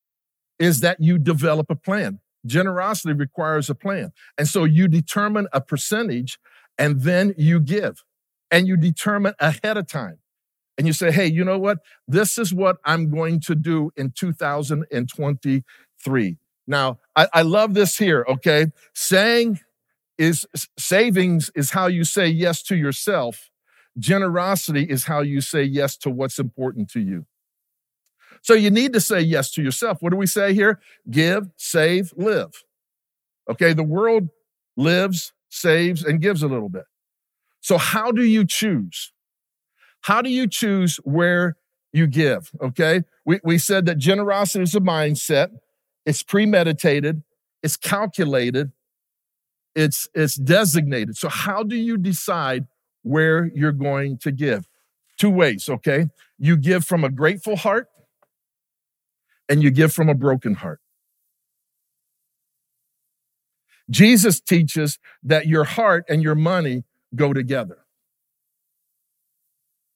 is 0.60 0.82
that 0.82 0.98
you 1.00 1.18
develop 1.18 1.70
a 1.70 1.76
plan. 1.76 2.20
Generosity 2.46 3.14
requires 3.14 3.70
a 3.70 3.76
plan. 3.76 4.12
And 4.38 4.48
so 4.48 4.64
you 4.64 4.88
determine 4.88 5.48
a 5.52 5.62
percentage 5.62 6.40
and 6.78 7.02
then 7.02 7.34
you 7.38 7.60
give 7.60 8.04
and 8.50 8.68
you 8.68 8.78
determine 8.78 9.34
ahead 9.40 9.78
of 9.78 9.88
time. 9.88 10.20
And 10.78 10.88
you 10.88 10.94
say, 10.94 11.12
hey, 11.12 11.28
you 11.28 11.44
know 11.44 11.60
what? 11.60 11.80
This 12.08 12.38
is 12.38 12.54
what 12.54 12.78
I'm 12.84 13.10
going 13.10 13.40
to 13.42 13.56
do 13.56 13.92
in 13.96 14.12
2023. 14.12 16.38
Now, 16.68 17.00
I, 17.16 17.28
I 17.34 17.42
love 17.42 17.74
this 17.74 17.98
here, 17.98 18.26
okay? 18.30 18.68
Saying 18.94 19.60
is 20.18 20.46
savings 20.78 21.52
is 21.56 21.72
how 21.72 21.88
you 21.88 22.04
say 22.04 22.28
yes 22.28 22.62
to 22.64 22.76
yourself. 22.76 23.50
Generosity 23.98 24.84
is 24.84 25.06
how 25.06 25.22
you 25.22 25.42
say 25.42 25.64
yes 25.64 25.98
to 25.98 26.10
what's 26.10 26.40
important 26.40 26.90
to 26.92 27.00
you. 27.00 27.26
So 28.42 28.54
you 28.54 28.70
need 28.70 28.94
to 28.94 29.00
say 29.00 29.22
yes 29.22 29.52
to 29.52 29.64
yourself. 29.64 30.00
What 30.02 30.12
do 30.12 30.18
we 30.18 30.28
say 30.28 30.54
here? 30.54 30.80
Give, 31.10 31.50
save, 31.56 32.14
live. 32.16 32.64
Okay, 33.50 33.74
the 33.74 33.84
world 33.84 34.30
lives, 34.76 35.34
saves, 35.50 36.04
and 36.04 36.22
gives 36.22 36.44
a 36.44 36.48
little 36.48 36.70
bit. 36.70 36.86
So 37.62 37.78
how 37.78 38.12
do 38.12 38.24
you 38.24 38.46
choose? 38.46 39.12
How 40.02 40.22
do 40.22 40.30
you 40.30 40.48
choose 40.48 40.98
where 41.04 41.56
you 41.94 42.08
give? 42.08 42.52
Okay, 42.62 43.04
we, 43.26 43.40
we 43.44 43.58
said 43.58 43.86
that 43.86 43.98
generosity 43.98 44.64
is 44.64 44.76
a 44.76 44.82
mindset, 44.82 45.50
it's 46.06 46.24
premeditated, 46.24 47.24
it's 47.62 47.78
calculated, 47.78 48.72
it's, 49.76 50.08
it's 50.14 50.36
designated. 50.36 51.18
So 51.18 51.30
how 51.30 51.64
do 51.64 51.76
you 51.76 51.98
decide 51.98 52.66
where 53.02 53.50
you're 53.54 53.72
going 53.72 54.18
to 54.20 54.32
give? 54.32 54.68
Two 55.18 55.30
ways, 55.30 55.70
okay? 55.70 56.08
You 56.38 56.58
give 56.58 56.86
from 56.86 57.04
a 57.04 57.10
grateful 57.10 57.56
heart 57.56 57.88
and 59.48 59.62
you 59.64 59.72
give 59.72 59.94
from 59.94 60.10
a 60.10 60.16
broken 60.16 60.56
heart. 60.56 60.80
Jesus 63.90 64.40
teaches 64.40 65.00
that 65.22 65.48
your 65.48 65.66
heart 65.66 66.06
and 66.10 66.24
your 66.24 66.36
money 66.36 66.84
go 67.16 67.34
together. 67.34 67.83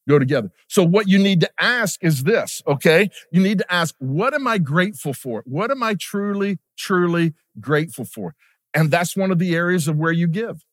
Go 0.08 0.18
together. 0.18 0.50
So 0.66 0.82
what 0.82 1.06
you 1.06 1.18
need 1.18 1.40
to 1.42 1.50
ask 1.60 2.02
is 2.02 2.24
this, 2.24 2.62
okay? 2.66 3.10
You 3.30 3.40
need 3.40 3.58
to 3.58 3.72
ask, 3.72 3.94
what 3.98 4.34
am 4.34 4.46
I 4.46 4.58
grateful 4.58 5.12
for? 5.12 5.42
What 5.46 5.70
am 5.70 5.82
I 5.82 5.94
truly, 5.94 6.58
truly 6.76 7.34
grateful 7.60 8.04
for? 8.04 8.34
And 8.74 8.90
that's 8.90 9.16
one 9.16 9.30
of 9.30 9.38
the 9.38 9.54
areas 9.54 9.86
of 9.86 9.96
where 9.96 10.12
you 10.12 10.26
give. 10.26 10.64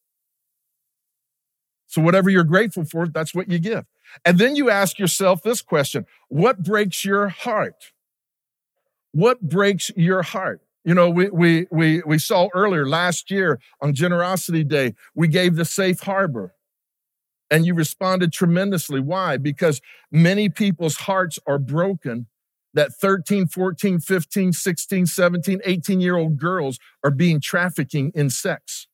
So 1.87 2.01
whatever 2.01 2.29
you're 2.29 2.43
grateful 2.43 2.85
for, 2.85 3.07
that's 3.07 3.35
what 3.35 3.49
you 3.49 3.59
give. 3.59 3.85
And 4.23 4.37
then 4.37 4.55
you 4.55 4.69
ask 4.69 4.97
yourself 4.97 5.43
this 5.43 5.61
question, 5.61 6.05
what 6.29 6.63
breaks 6.63 7.05
your 7.05 7.29
heart? 7.29 7.91
What 9.11 9.41
breaks 9.41 9.91
your 9.95 10.23
heart? 10.23 10.61
You 10.83 10.93
know, 10.93 11.09
we, 11.09 11.29
we, 11.29 11.67
we, 11.71 12.01
we 12.05 12.19
saw 12.19 12.49
earlier 12.53 12.87
last 12.87 13.31
year 13.31 13.59
on 13.81 13.93
Generosity 13.93 14.63
Day, 14.63 14.93
we 15.15 15.27
gave 15.27 15.55
the 15.55 15.65
safe 15.65 16.01
harbor 16.01 16.53
and 17.49 17.65
you 17.65 17.73
responded 17.73 18.33
tremendously. 18.33 18.99
Why? 18.99 19.37
Because 19.37 19.81
many 20.11 20.49
people's 20.49 20.97
hearts 20.97 21.39
are 21.47 21.59
broken 21.59 22.27
that 22.73 22.93
13, 22.93 23.47
14, 23.47 23.99
15, 23.99 24.53
16, 24.53 25.05
17, 25.05 25.61
18 25.63 26.01
year 26.01 26.17
old 26.17 26.37
girls 26.37 26.77
are 27.03 27.11
being 27.11 27.39
trafficking 27.39 28.11
in 28.13 28.29
sex. 28.29 28.87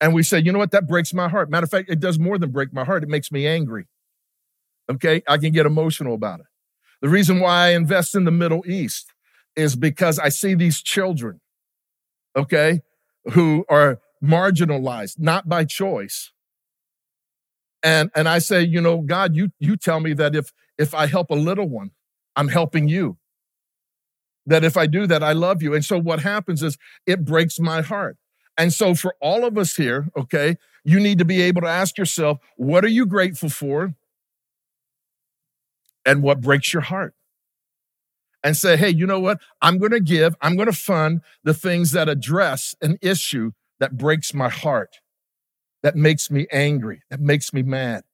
And 0.00 0.14
we 0.14 0.22
say, 0.22 0.38
you 0.38 0.52
know 0.52 0.58
what? 0.58 0.70
That 0.70 0.86
breaks 0.86 1.12
my 1.12 1.28
heart. 1.28 1.50
Matter 1.50 1.64
of 1.64 1.70
fact, 1.70 1.90
it 1.90 2.00
does 2.00 2.18
more 2.18 2.38
than 2.38 2.50
break 2.50 2.72
my 2.72 2.84
heart. 2.84 3.02
It 3.02 3.08
makes 3.08 3.30
me 3.30 3.46
angry. 3.46 3.86
Okay. 4.90 5.22
I 5.28 5.36
can 5.36 5.52
get 5.52 5.66
emotional 5.66 6.14
about 6.14 6.40
it. 6.40 6.46
The 7.02 7.08
reason 7.08 7.40
why 7.40 7.66
I 7.66 7.70
invest 7.70 8.14
in 8.14 8.24
the 8.24 8.30
Middle 8.30 8.62
East 8.66 9.12
is 9.56 9.74
because 9.74 10.18
I 10.18 10.28
see 10.28 10.54
these 10.54 10.82
children, 10.82 11.40
okay, 12.36 12.82
who 13.32 13.64
are 13.68 14.00
marginalized, 14.22 15.18
not 15.18 15.48
by 15.48 15.64
choice. 15.64 16.32
And, 17.82 18.10
and 18.14 18.28
I 18.28 18.38
say, 18.38 18.62
you 18.62 18.80
know, 18.80 18.98
God, 18.98 19.34
you, 19.34 19.50
you 19.58 19.76
tell 19.76 20.00
me 20.00 20.12
that 20.14 20.34
if, 20.34 20.52
if 20.78 20.94
I 20.94 21.06
help 21.06 21.30
a 21.30 21.34
little 21.34 21.68
one, 21.68 21.92
I'm 22.36 22.48
helping 22.48 22.88
you. 22.88 23.16
That 24.46 24.64
if 24.64 24.76
I 24.76 24.86
do 24.86 25.06
that, 25.06 25.22
I 25.22 25.32
love 25.32 25.62
you. 25.62 25.74
And 25.74 25.84
so 25.84 25.98
what 25.98 26.20
happens 26.20 26.62
is 26.62 26.76
it 27.06 27.24
breaks 27.24 27.58
my 27.58 27.82
heart. 27.82 28.16
And 28.56 28.72
so 28.72 28.94
for 28.94 29.14
all 29.20 29.44
of 29.44 29.56
us 29.56 29.76
here, 29.76 30.08
okay, 30.16 30.56
you 30.84 31.00
need 31.00 31.18
to 31.18 31.24
be 31.24 31.40
able 31.42 31.62
to 31.62 31.68
ask 31.68 31.96
yourself, 31.96 32.38
what 32.56 32.84
are 32.84 32.88
you 32.88 33.06
grateful 33.06 33.48
for? 33.48 33.94
And 36.04 36.22
what 36.22 36.40
breaks 36.40 36.72
your 36.72 36.82
heart? 36.82 37.14
and 38.42 38.56
say, 38.56 38.76
hey, 38.76 38.88
you 38.88 39.06
know 39.06 39.20
what? 39.20 39.40
I'm 39.60 39.78
going 39.78 39.92
to 39.92 40.00
give, 40.00 40.34
I'm 40.40 40.56
going 40.56 40.66
to 40.66 40.76
fund 40.76 41.20
the 41.44 41.54
things 41.54 41.92
that 41.92 42.08
address 42.08 42.74
an 42.80 42.98
issue 43.02 43.52
that 43.78 43.96
breaks 43.96 44.32
my 44.34 44.48
heart, 44.48 45.00
that 45.82 45.96
makes 45.96 46.30
me 46.30 46.46
angry, 46.52 47.02
that 47.10 47.20
makes 47.20 47.52
me 47.52 47.62
mad. 47.62 48.04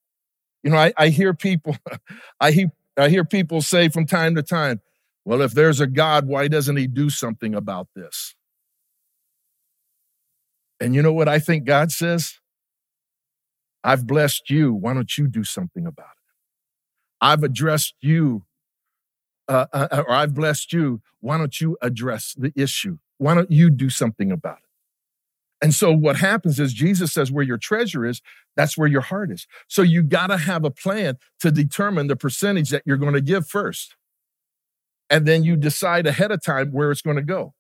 You 0.63 0.71
know, 0.71 0.79
I, 0.79 0.93
I 0.97 1.09
hear 1.09 1.35
people, 1.35 1.77
I 2.41 2.51
hear, 2.51 2.73
I 2.97 3.09
hear 3.09 3.25
people 3.25 3.61
say 3.61 3.89
from 3.89 4.07
time 4.07 4.35
to 4.35 4.43
time, 4.43 4.81
well, 5.25 5.43
if 5.43 5.53
there's 5.53 5.81
a 5.81 5.87
God, 5.87 6.27
why 6.27 6.49
doesn't 6.49 6.77
he 6.77 6.87
do 6.87 7.11
something 7.11 7.55
about 7.55 7.89
this? 7.95 8.35
And 10.81 10.95
you 10.95 11.03
know 11.03 11.13
what 11.13 11.29
I 11.29 11.39
think 11.39 11.65
God 11.65 11.91
says? 11.91 12.39
I've 13.83 14.07
blessed 14.07 14.51
you. 14.51 14.73
Why 14.73 14.95
don't 14.95 15.17
you 15.17 15.27
do 15.29 15.45
something 15.45 15.87
about 15.87 16.07
it? 16.07 16.35
I've 17.21 17.43
addressed 17.43 17.95
you 18.01 18.45
uh, 19.49 19.67
uh, 19.73 20.03
or 20.07 20.13
I've 20.13 20.35
blessed 20.35 20.73
you. 20.73 21.01
Why 21.21 21.39
don't 21.39 21.61
you 21.61 21.77
address 21.81 22.35
the 22.37 22.53
issue? 22.57 22.99
Why 23.19 23.35
don't 23.35 23.51
you 23.51 23.71
do 23.71 23.91
something 23.91 24.33
about 24.33 24.59
it? 24.59 24.66
And 25.63 25.75
so 25.75 25.91
what 25.93 26.17
happens 26.17 26.61
is 26.61 26.73
Jesus 26.73 27.13
says 27.13 27.33
where 27.33 27.45
your 27.45 27.57
treasure 27.57 28.05
is, 28.05 28.21
that's 28.57 28.77
where 28.77 28.89
your 28.89 29.01
heart 29.01 29.31
is. 29.31 29.47
So 29.69 29.83
you 29.83 30.03
got 30.03 30.27
to 30.29 30.37
have 30.37 30.65
a 30.65 30.71
plan 30.71 31.17
to 31.41 31.51
determine 31.51 32.09
the 32.09 32.17
percentage 32.17 32.71
that 32.71 32.83
you're 32.85 32.97
going 32.99 33.15
to 33.15 33.23
give 33.23 33.49
first. 33.49 33.97
And 35.09 35.25
then 35.27 35.45
you 35.45 35.57
decide 35.57 36.07
ahead 36.07 36.31
of 36.31 36.43
time 36.43 36.73
where 36.73 36.91
it's 36.91 37.03
going 37.03 37.17
to 37.17 37.23
go. 37.23 37.55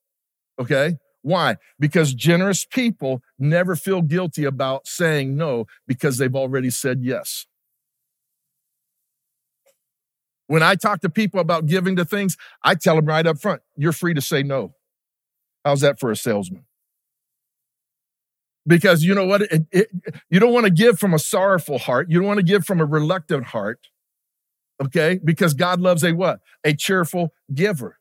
Okay? 0.59 0.97
Why? 1.23 1.57
Because 1.79 2.15
generous 2.15 2.65
people 2.65 3.23
never 3.39 3.77
feel 3.77 4.03
guilty 4.03 4.45
about 4.45 4.87
saying 4.87 5.37
no 5.37 5.67
because 5.87 6.19
they've 6.19 6.37
already 6.37 6.71
said 6.71 7.01
yes. 7.03 7.47
When 10.47 10.63
I 10.63 10.77
talk 10.77 11.01
to 11.01 11.09
people 11.09 11.41
about 11.41 11.67
giving 11.67 11.97
to 11.97 12.05
things, 12.05 12.37
I 12.63 12.77
tell 12.77 12.97
them 12.97 13.07
right 13.07 13.27
up 13.27 13.41
front, 13.41 13.63
you're 13.77 13.93
free 13.93 14.15
to 14.15 14.21
say 14.21 14.43
no. 14.43 14.75
How's 15.65 15.81
that 15.81 15.99
for 15.99 16.11
a 16.11 16.17
salesman? 16.17 16.65
Because 18.67 19.05
you 19.05 19.15
know 19.15 19.27
what? 19.27 19.43
It, 19.43 19.67
it, 19.71 19.89
you 20.29 20.41
don't 20.41 20.53
want 20.53 20.65
to 20.65 20.73
give 20.73 20.99
from 20.99 21.15
a 21.15 21.19
sorrowful 21.19 21.79
heart. 21.79 22.11
You 22.11 22.19
don't 22.19 22.27
want 22.27 22.39
to 22.39 22.45
give 22.45 22.65
from 22.65 22.81
a 22.81 22.85
reluctant 22.85 23.47
heart. 23.47 23.89
Okay? 24.83 25.21
Because 25.25 25.55
God 25.55 25.81
loves 25.81 26.03
a 26.03 26.13
what? 26.13 26.41
A 26.65 26.75
cheerful 26.75 27.33
giver. 27.55 27.99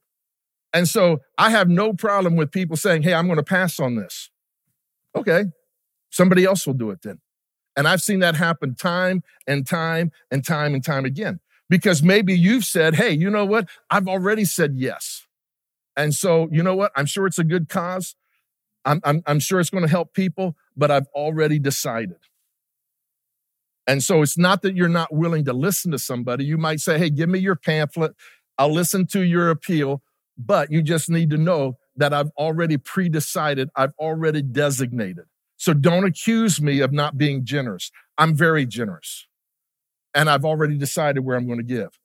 And 0.73 0.89
so 0.89 1.21
I 1.37 1.51
have 1.51 1.69
no 1.69 1.93
problem 1.93 2.35
with 2.35 2.51
people 2.51 2.75
saying, 2.75 3.03
hey, 3.03 3.13
I'm 3.13 3.27
going 3.27 3.37
to 3.37 3.43
pass 3.43 3.79
on 3.79 3.95
this. 3.95 4.29
Okay. 5.15 5.45
Somebody 6.09 6.43
else 6.45 6.67
will 6.67 6.73
do 6.73 6.91
it 6.91 7.01
then. 7.01 7.19
And 7.77 7.87
I've 7.87 8.01
seen 8.01 8.19
that 8.19 8.35
happen 8.35 8.75
time 8.75 9.23
and 9.47 9.65
time 9.67 10.11
and 10.31 10.45
time 10.45 10.73
and 10.73 10.83
time 10.83 11.05
again 11.05 11.39
because 11.69 12.03
maybe 12.03 12.37
you've 12.37 12.65
said, 12.65 12.95
hey, 12.95 13.11
you 13.11 13.29
know 13.29 13.45
what? 13.45 13.69
I've 13.89 14.07
already 14.07 14.45
said 14.45 14.75
yes. 14.75 15.25
And 15.97 16.13
so, 16.13 16.49
you 16.51 16.61
know 16.63 16.75
what? 16.75 16.91
I'm 16.95 17.05
sure 17.05 17.25
it's 17.25 17.39
a 17.39 17.43
good 17.43 17.69
cause. 17.69 18.15
I'm, 18.85 19.01
I'm, 19.03 19.23
I'm 19.25 19.39
sure 19.39 19.59
it's 19.59 19.69
going 19.69 19.83
to 19.83 19.89
help 19.89 20.13
people, 20.13 20.55
but 20.77 20.91
I've 20.91 21.07
already 21.13 21.59
decided. 21.59 22.17
And 23.87 24.03
so 24.03 24.21
it's 24.21 24.37
not 24.37 24.61
that 24.61 24.75
you're 24.75 24.87
not 24.87 25.13
willing 25.13 25.45
to 25.45 25.53
listen 25.53 25.91
to 25.91 25.99
somebody. 25.99 26.45
You 26.45 26.57
might 26.57 26.79
say, 26.79 26.97
hey, 26.97 27.09
give 27.09 27.29
me 27.29 27.39
your 27.39 27.55
pamphlet. 27.55 28.15
I'll 28.57 28.73
listen 28.73 29.05
to 29.07 29.21
your 29.21 29.49
appeal, 29.49 30.01
but 30.37 30.71
you 30.71 30.81
just 30.81 31.09
need 31.09 31.29
to 31.31 31.37
know 31.37 31.77
that 31.95 32.13
I've 32.13 32.31
already 32.37 32.77
pre 32.77 33.09
decided, 33.09 33.69
I've 33.75 33.93
already 33.99 34.41
designated. 34.41 35.25
So 35.57 35.73
don't 35.73 36.03
accuse 36.03 36.61
me 36.61 36.79
of 36.79 36.91
not 36.91 37.17
being 37.17 37.45
generous. 37.45 37.91
I'm 38.17 38.35
very 38.35 38.65
generous 38.65 39.27
and 40.15 40.29
I've 40.29 40.45
already 40.45 40.77
decided 40.77 41.19
where 41.19 41.37
I'm 41.37 41.45
going 41.45 41.59
to 41.59 41.63
give. 41.63 41.99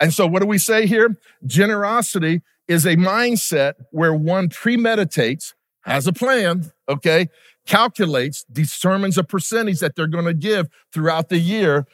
And 0.00 0.14
so, 0.14 0.26
what 0.26 0.40
do 0.40 0.46
we 0.46 0.58
say 0.58 0.86
here? 0.86 1.16
Generosity 1.44 2.42
is 2.68 2.86
a 2.86 2.96
mindset 2.96 3.74
where 3.90 4.14
one 4.14 4.48
premeditates, 4.48 5.54
has 5.88 6.06
a 6.06 6.12
plan, 6.12 6.70
okay, 6.88 7.28
calculates, 7.66 8.44
determines 8.44 9.18
a 9.18 9.24
percentage 9.24 9.80
that 9.80 9.96
they're 9.96 10.06
to 10.06 10.34
give 10.34 10.68
throughout 10.92 11.28
the 11.28 11.38
year, 11.38 11.86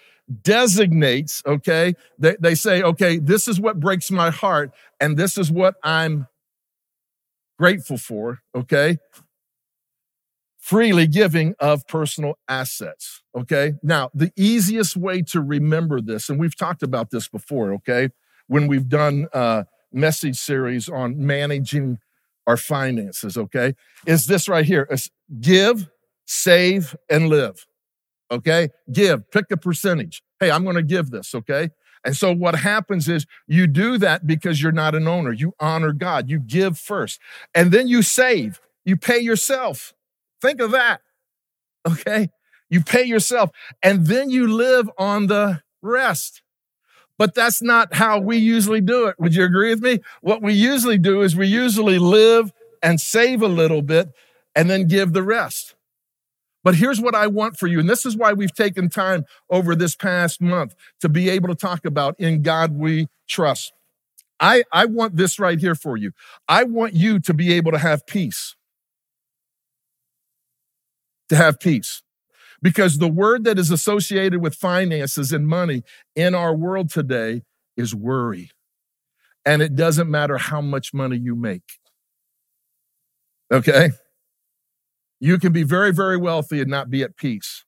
designates, 0.43 1.43
okay, 1.47 1.95
they, 2.19 2.37
they 2.41 2.55
say, 2.55 2.83
okay, 2.83 3.19
this 3.19 3.47
is 3.47 3.61
what 3.61 3.81
breaks 3.81 4.11
my 4.11 4.31
heart, 4.31 4.73
and 5.01 5.17
this 5.17 5.39
is 5.39 5.51
what 5.51 5.77
I'm 5.83 6.27
grateful 7.59 7.99
for, 7.99 8.41
okay? 8.55 8.99
freely 10.65 11.07
giving 11.07 11.55
of 11.61 11.87
personal 11.87 12.39
assets. 12.49 13.23
Okay. 13.37 13.75
Now, 13.83 14.11
the 14.15 14.33
easiest 14.35 14.97
way 14.97 15.21
to 15.21 15.43
remember 15.43 16.01
this, 16.01 16.31
and 16.31 16.41
we've 16.41 16.57
talked 16.57 16.83
about 16.83 17.11
this 17.11 17.29
before, 17.29 17.75
okay, 17.75 18.09
when 18.47 18.67
we've 18.67 18.89
done 18.89 19.29
uh, 19.35 19.65
message 19.93 20.39
series 20.39 20.89
on 20.89 21.19
managing 21.19 21.99
our 22.47 22.57
finances, 22.57 23.37
okay, 23.37 23.75
is 24.07 24.27
this 24.27 24.49
right 24.49 24.65
here 24.65 24.87
it's 24.91 25.11
give, 25.41 25.89
save, 26.27 26.97
and 27.09 27.29
live. 27.29 27.67
Okay. 28.31 28.69
Give, 28.93 29.31
pick 29.31 29.47
a 29.51 29.57
percentage. 29.57 30.23
Hey, 30.41 30.51
I'm 30.51 30.65
going 30.65 30.77
to 30.77 30.83
give 30.83 31.11
this. 31.11 31.35
Okay. 31.35 31.71
And 32.05 32.17
so 32.17 32.35
what 32.35 32.57
happens 32.57 33.09
is 33.09 33.27
you 33.47 33.67
do 33.67 33.97
that 33.99 34.27
because 34.27 34.63
you're 34.63 34.73
not 34.73 34.95
an 34.95 35.09
owner. 35.09 35.33
You 35.33 35.55
honor 35.59 35.93
God. 35.93 36.29
You 36.29 36.39
give 36.39 36.79
first. 36.79 37.21
And 37.55 37.73
then 37.73 37.89
you 37.89 38.03
save. 38.03 38.61
You 38.85 38.97
pay 38.97 39.19
yourself. 39.21 39.95
Think 40.43 40.61
of 40.61 40.71
that. 40.73 41.01
Okay. 41.87 42.31
You 42.71 42.83
pay 42.83 43.05
yourself 43.05 43.51
and 43.83 44.07
then 44.07 44.31
you 44.31 44.49
live 44.49 44.91
on 44.99 45.27
the 45.27 45.63
rest. 45.83 46.43
But 47.19 47.35
that's 47.35 47.63
not 47.63 47.95
how 47.95 48.19
we 48.19 48.37
usually 48.37 48.81
do 48.81 49.07
it. 49.07 49.17
Would 49.19 49.35
you 49.35 49.45
agree 49.45 49.71
with 49.71 49.83
me? 49.83 50.01
What 50.21 50.43
we 50.43 50.53
usually 50.53 50.99
do 50.99 51.23
is 51.23 51.37
we 51.37 51.47
usually 51.47 51.99
live 51.99 52.53
and 52.83 53.01
save 53.01 53.43
a 53.43 53.49
little 53.49 53.83
bit 53.83 54.11
and 54.55 54.69
then 54.69 54.89
give 54.89 55.13
the 55.13 55.23
rest. 55.23 55.75
But 56.65 56.77
here's 56.77 57.01
what 57.01 57.15
I 57.15 57.27
want 57.27 57.57
for 57.59 57.67
you. 57.67 57.79
And 57.79 57.89
this 57.89 58.07
is 58.07 58.17
why 58.17 58.33
we've 58.33 58.55
taken 58.55 58.89
time 58.89 59.25
over 59.51 59.77
this 59.77 59.95
past 59.95 60.41
month 60.41 60.75
to 61.01 61.09
be 61.09 61.29
able 61.29 61.49
to 61.49 61.55
talk 61.55 61.85
about 61.85 62.19
in 62.19 62.43
God 62.43 62.73
we 62.73 63.09
trust. 63.29 63.73
I, 64.41 64.65
I 64.73 64.87
want 64.87 65.17
this 65.17 65.39
right 65.39 65.59
here 65.59 65.75
for 65.75 65.97
you. 65.97 66.13
I 66.49 66.65
want 66.65 66.95
you 66.95 67.21
to 67.21 67.35
be 67.35 67.53
able 67.53 67.71
to 67.73 67.79
have 67.79 68.07
peace 68.07 68.57
to 71.29 71.37
have 71.37 71.61
peace. 71.61 72.03
Because 72.65 72.97
the 72.97 73.09
word 73.09 73.45
that 73.45 73.59
is 73.59 73.71
associated 73.71 74.41
with 74.41 74.55
finances 74.55 75.33
and 75.33 75.47
money 75.47 75.83
in 76.17 76.35
our 76.35 76.57
world 76.57 76.89
today 76.89 77.43
is 77.77 77.95
worry. 77.95 78.53
And 79.45 79.61
it 79.61 79.77
doesn't 79.77 80.11
matter 80.11 80.39
how 80.39 80.63
much 80.63 80.95
money 80.95 81.19
you 81.19 81.37
make. 81.37 81.79
Okay? 83.53 83.91
You 85.21 85.39
can 85.39 85.53
be 85.53 85.63
very, 85.63 85.93
very 85.93 86.17
wealthy 86.17 86.63
and 86.63 86.71
not 86.71 86.89
be 86.89 87.03
at 87.03 87.19
peace. 87.19 87.67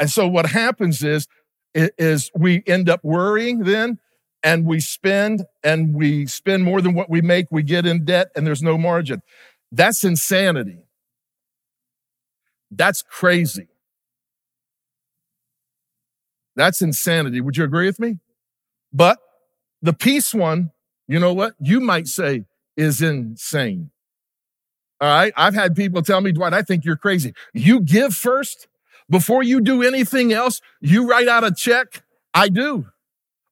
And 0.00 0.10
so 0.10 0.26
what 0.26 0.46
happens 0.46 1.04
is, 1.04 1.28
is 1.72 2.32
we 2.34 2.64
end 2.66 2.90
up 2.90 3.04
worrying 3.04 3.60
then 3.60 4.00
and 4.42 4.66
we 4.66 4.80
spend 4.80 5.44
and 5.62 5.94
we 5.94 6.26
spend 6.26 6.64
more 6.64 6.80
than 6.80 6.94
what 6.94 7.08
we 7.08 7.20
make. 7.20 7.46
We 7.52 7.62
get 7.62 7.86
in 7.86 8.04
debt 8.04 8.32
and 8.34 8.44
there's 8.44 8.64
no 8.64 8.76
margin. 8.76 9.22
That's 9.70 10.02
insanity. 10.02 10.80
That's 12.68 13.00
crazy. 13.00 13.68
That's 16.56 16.80
insanity. 16.80 17.40
Would 17.40 17.56
you 17.56 17.64
agree 17.64 17.86
with 17.86 18.00
me? 18.00 18.18
But 18.92 19.18
the 19.82 19.92
peace 19.92 20.34
one, 20.34 20.72
you 21.06 21.20
know 21.20 21.32
what? 21.32 21.54
You 21.60 21.80
might 21.80 22.08
say 22.08 22.44
is 22.76 23.02
insane. 23.02 23.90
All 25.00 25.08
right. 25.08 25.32
I've 25.36 25.54
had 25.54 25.76
people 25.76 26.02
tell 26.02 26.20
me, 26.20 26.32
Dwight, 26.32 26.54
I 26.54 26.62
think 26.62 26.84
you're 26.84 26.96
crazy. 26.96 27.34
You 27.52 27.80
give 27.80 28.14
first 28.14 28.66
before 29.10 29.42
you 29.42 29.60
do 29.60 29.82
anything 29.82 30.32
else. 30.32 30.60
You 30.80 31.06
write 31.08 31.28
out 31.28 31.44
a 31.44 31.52
check. 31.52 32.02
I 32.32 32.48
do. 32.48 32.86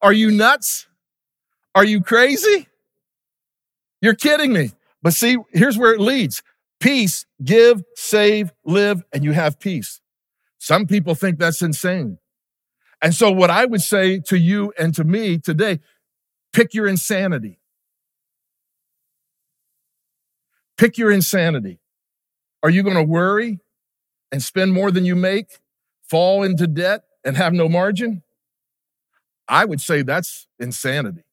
Are 0.01 0.13
you 0.13 0.31
nuts? 0.31 0.87
Are 1.75 1.85
you 1.85 2.03
crazy? 2.03 2.69
You're 4.01 4.15
kidding 4.15 4.53
me. 4.53 4.73
But 5.03 5.13
see, 5.13 5.37
here's 5.53 5.77
where 5.77 5.93
it 5.93 6.01
leads 6.01 6.43
peace, 6.81 7.25
give, 7.43 7.83
save, 7.95 8.53
live, 8.65 9.03
and 9.13 9.25
you 9.25 9.33
have 9.33 9.59
peace. 9.59 10.01
Some 10.59 10.87
people 10.87 11.15
think 11.15 11.39
that's 11.39 11.63
insane. 11.63 12.19
And 13.05 13.15
so, 13.15 13.31
what 13.31 13.51
I 13.51 13.67
would 13.67 13.83
say 13.83 14.19
to 14.21 14.39
you 14.39 14.73
and 14.79 14.95
to 14.95 15.05
me 15.05 15.37
today 15.37 15.81
pick 16.55 16.73
your 16.73 16.89
insanity. 16.89 17.61
Pick 20.79 20.97
your 20.97 21.11
insanity. 21.11 21.81
Are 22.63 22.71
you 22.71 22.83
going 22.83 22.97
to 22.97 23.03
worry 23.03 23.61
and 24.33 24.43
spend 24.43 24.73
more 24.73 24.91
than 24.91 25.05
you 25.05 25.15
make, 25.15 25.59
fall 26.09 26.43
into 26.43 26.67
debt, 26.67 27.05
and 27.23 27.37
have 27.37 27.53
no 27.53 27.69
margin? 27.69 28.23
I 29.47 29.67
would 29.67 29.83
say 29.83 30.01
that's 30.01 30.49
insanity. 30.59 31.25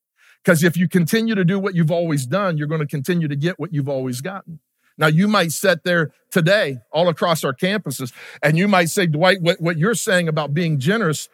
Because 0.44 0.66
if 0.66 0.76
you 0.76 0.90
continue 0.90 1.36
to 1.36 1.46
do 1.46 1.58
what 1.58 1.74
you've 1.74 1.92
always 1.92 2.26
done, 2.26 2.58
you're 2.58 2.68
going 2.68 2.82
to 2.82 2.88
continue 2.88 3.30
to 3.30 3.36
get 3.38 3.60
what 3.60 3.74
you've 3.74 3.88
always 3.88 4.20
gotten. 4.20 4.60
Now, 4.98 5.08
you 5.08 5.30
might 5.30 5.54
sit 5.54 5.86
there 5.86 6.12
today 6.32 6.80
all 6.92 7.08
across 7.08 7.46
our 7.46 7.54
campuses 7.54 8.12
and 8.44 8.58
you 8.58 8.68
might 8.68 8.90
say, 8.90 9.08
Dwight, 9.08 9.42
what, 9.42 9.62
what 9.62 9.78
you're 9.78 9.96
saying 9.96 10.28
about 10.28 10.54
being 10.54 10.78
generous 10.80 11.30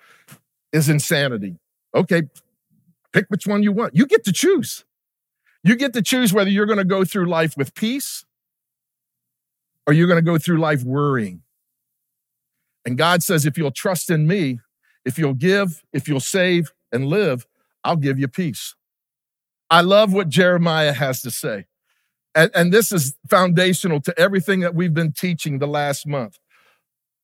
is 0.71 0.89
insanity. 0.89 1.57
Okay, 1.95 2.23
pick 3.13 3.25
which 3.29 3.47
one 3.47 3.63
you 3.63 3.71
want. 3.71 3.95
You 3.95 4.05
get 4.05 4.23
to 4.25 4.31
choose. 4.31 4.85
You 5.63 5.75
get 5.75 5.93
to 5.93 6.01
choose 6.01 6.33
whether 6.33 6.49
you're 6.49 6.65
going 6.65 6.77
to 6.77 6.85
go 6.85 7.03
through 7.03 7.27
life 7.27 7.57
with 7.57 7.73
peace 7.73 8.25
or 9.85 9.93
you're 9.93 10.07
going 10.07 10.23
to 10.23 10.31
go 10.31 10.37
through 10.37 10.59
life 10.59 10.83
worrying. 10.83 11.41
And 12.85 12.97
God 12.97 13.23
says, 13.23 13.45
if 13.45 13.57
you'll 13.57 13.71
trust 13.71 14.09
in 14.09 14.27
me, 14.27 14.59
if 15.03 15.17
you'll 15.17 15.33
give, 15.33 15.83
if 15.91 16.07
you'll 16.07 16.19
save 16.19 16.71
and 16.91 17.05
live, 17.05 17.47
I'll 17.83 17.95
give 17.95 18.19
you 18.19 18.27
peace. 18.27 18.75
I 19.69 19.81
love 19.81 20.13
what 20.13 20.29
Jeremiah 20.29 20.93
has 20.93 21.21
to 21.21 21.31
say. 21.31 21.65
And, 22.33 22.51
and, 22.53 22.71
this 22.71 22.91
is 22.91 23.15
foundational 23.29 23.99
to 24.01 24.17
everything 24.19 24.59
that 24.59 24.75
we've 24.75 24.93
been 24.93 25.11
teaching 25.11 25.57
the 25.57 25.67
last 25.67 26.05
month. 26.05 26.37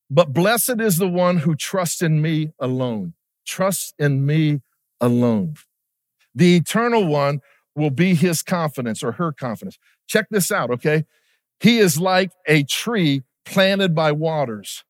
But 0.10 0.34
blessed 0.34 0.80
is 0.82 0.98
the 0.98 1.08
one 1.08 1.38
who 1.38 1.56
trusts 1.56 2.02
in 2.02 2.22
me 2.22 2.52
alone. 2.60 3.14
Trust 3.46 3.94
in 4.00 4.26
me 4.26 4.62
alone. 5.02 5.56
The 6.36 6.56
eternal 6.56 7.06
one 7.06 7.42
will 7.76 7.90
be 7.90 8.16
his 8.16 8.42
confidence 8.42 9.04
or 9.04 9.14
her 9.14 9.32
confidence. 9.32 9.78
Check 10.08 10.28
this 10.30 10.52
out, 10.52 10.70
okay? 10.72 11.06
He 11.60 11.80
is 11.80 12.00
like 12.00 12.32
a 12.48 12.64
tree 12.64 13.24
planted 13.46 13.96
by 13.96 14.12
waters, 14.12 14.84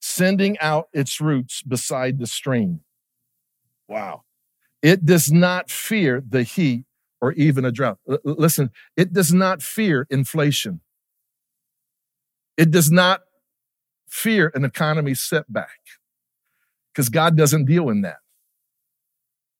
sending 0.00 0.58
out 0.58 0.88
its 0.92 1.20
roots 1.20 1.62
beside 1.62 2.18
the 2.18 2.26
stream. 2.26 2.80
Wow. 3.88 4.22
It 4.82 5.04
does 5.04 5.30
not 5.30 5.70
fear 5.70 6.22
the 6.26 6.42
heat 6.42 6.84
or 7.20 7.32
even 7.32 7.64
a 7.64 7.72
drought. 7.72 7.98
L- 8.08 8.18
listen, 8.24 8.70
it 8.96 9.12
does 9.12 9.32
not 9.32 9.62
fear 9.62 10.06
inflation. 10.10 10.80
It 12.56 12.70
does 12.70 12.90
not 12.90 13.22
fear 14.08 14.50
an 14.54 14.64
economy 14.64 15.14
setback 15.14 15.78
because 16.92 17.08
God 17.08 17.36
doesn't 17.36 17.66
deal 17.66 17.88
in 17.88 18.02
that. 18.02 18.18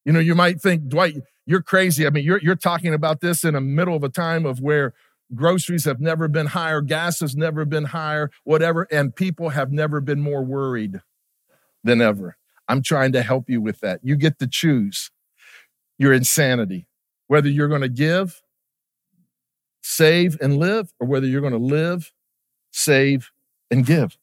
You 0.04 0.12
know, 0.12 0.20
you 0.20 0.34
might 0.34 0.60
think, 0.60 0.88
Dwight, 0.88 1.16
you're 1.46 1.62
crazy. 1.62 2.06
I 2.06 2.10
mean, 2.10 2.24
you're, 2.24 2.40
you're 2.42 2.56
talking 2.56 2.94
about 2.94 3.20
this 3.20 3.44
in 3.44 3.54
the 3.54 3.60
middle 3.60 3.94
of 3.94 4.04
a 4.04 4.08
time 4.08 4.46
of 4.46 4.60
where 4.60 4.94
groceries 5.34 5.84
have 5.84 6.00
never 6.00 6.28
been 6.28 6.46
higher, 6.46 6.80
gas 6.80 7.20
has 7.20 7.36
never 7.36 7.64
been 7.64 7.86
higher, 7.86 8.30
whatever, 8.44 8.86
and 8.90 9.14
people 9.14 9.50
have 9.50 9.70
never 9.72 10.00
been 10.00 10.20
more 10.20 10.42
worried 10.42 11.00
than 11.84 12.00
ever. 12.00 12.36
I'm 12.68 12.82
trying 12.82 13.12
to 13.12 13.22
help 13.22 13.48
you 13.48 13.60
with 13.60 13.80
that. 13.80 14.00
You 14.02 14.16
get 14.16 14.38
to 14.38 14.46
choose 14.46 15.10
your 15.98 16.12
insanity, 16.12 16.86
whether 17.26 17.48
you're 17.48 17.68
going 17.68 17.80
to 17.80 17.88
give, 17.88 18.42
save, 19.82 20.38
and 20.40 20.58
live, 20.58 20.92
or 21.00 21.06
whether 21.06 21.26
you're 21.26 21.40
going 21.40 21.52
to 21.52 21.58
live, 21.58 22.12
save, 22.70 23.30
and 23.70 23.84
give. 23.84 24.16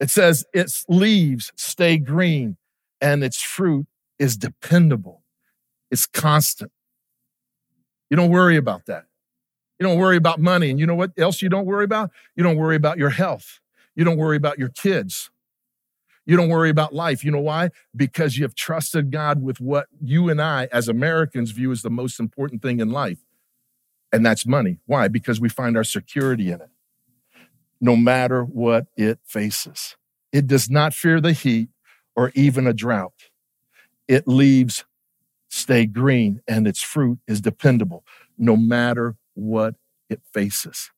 It 0.00 0.10
says 0.10 0.44
its 0.52 0.84
leaves 0.88 1.52
stay 1.56 1.98
green 1.98 2.56
and 3.00 3.24
its 3.24 3.40
fruit 3.40 3.86
is 4.18 4.36
dependable. 4.36 5.22
It's 5.90 6.06
constant. 6.06 6.72
You 8.10 8.16
don't 8.16 8.30
worry 8.30 8.56
about 8.56 8.86
that. 8.86 9.06
You 9.78 9.86
don't 9.86 9.98
worry 9.98 10.16
about 10.16 10.40
money. 10.40 10.70
And 10.70 10.80
you 10.80 10.86
know 10.86 10.94
what 10.94 11.12
else 11.16 11.40
you 11.40 11.48
don't 11.48 11.66
worry 11.66 11.84
about? 11.84 12.10
You 12.36 12.42
don't 12.42 12.56
worry 12.56 12.76
about 12.76 12.98
your 12.98 13.10
health. 13.10 13.60
You 13.94 14.04
don't 14.04 14.16
worry 14.16 14.36
about 14.36 14.58
your 14.58 14.68
kids. 14.68 15.30
You 16.26 16.36
don't 16.36 16.48
worry 16.48 16.68
about 16.68 16.94
life. 16.94 17.24
You 17.24 17.30
know 17.30 17.40
why? 17.40 17.70
Because 17.96 18.36
you 18.36 18.44
have 18.44 18.54
trusted 18.54 19.10
God 19.10 19.42
with 19.42 19.60
what 19.60 19.86
you 20.00 20.28
and 20.28 20.42
I, 20.42 20.68
as 20.70 20.88
Americans, 20.88 21.52
view 21.52 21.72
as 21.72 21.82
the 21.82 21.90
most 21.90 22.20
important 22.20 22.60
thing 22.60 22.80
in 22.80 22.90
life. 22.90 23.18
And 24.12 24.24
that's 24.26 24.46
money. 24.46 24.78
Why? 24.86 25.08
Because 25.08 25.40
we 25.40 25.48
find 25.48 25.76
our 25.76 25.84
security 25.84 26.50
in 26.50 26.60
it, 26.60 26.68
no 27.80 27.96
matter 27.96 28.42
what 28.44 28.86
it 28.96 29.18
faces. 29.24 29.96
It 30.32 30.46
does 30.46 30.68
not 30.68 30.94
fear 30.94 31.20
the 31.20 31.32
heat 31.32 31.68
or 32.16 32.32
even 32.34 32.66
a 32.66 32.72
drought. 32.72 33.30
It 34.06 34.26
leaves 34.26 34.84
stay 35.48 35.86
green 35.86 36.40
and 36.46 36.66
its 36.66 36.82
fruit 36.82 37.18
is 37.26 37.40
dependable 37.40 38.04
no 38.36 38.56
matter 38.56 39.16
what 39.34 39.74
it 40.10 40.20
faces. 40.32 40.90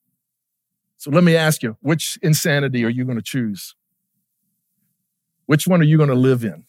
So 0.97 1.09
let 1.09 1.23
me 1.23 1.35
ask 1.35 1.63
you, 1.63 1.77
which 1.81 2.19
insanity 2.21 2.85
are 2.85 2.89
you 2.89 3.05
going 3.05 3.17
to 3.17 3.23
choose? 3.23 3.75
Which 5.45 5.67
one 5.67 5.81
are 5.81 5.85
you 5.85 5.97
going 5.97 6.09
to 6.09 6.15
live 6.15 6.43
in? 6.43 6.65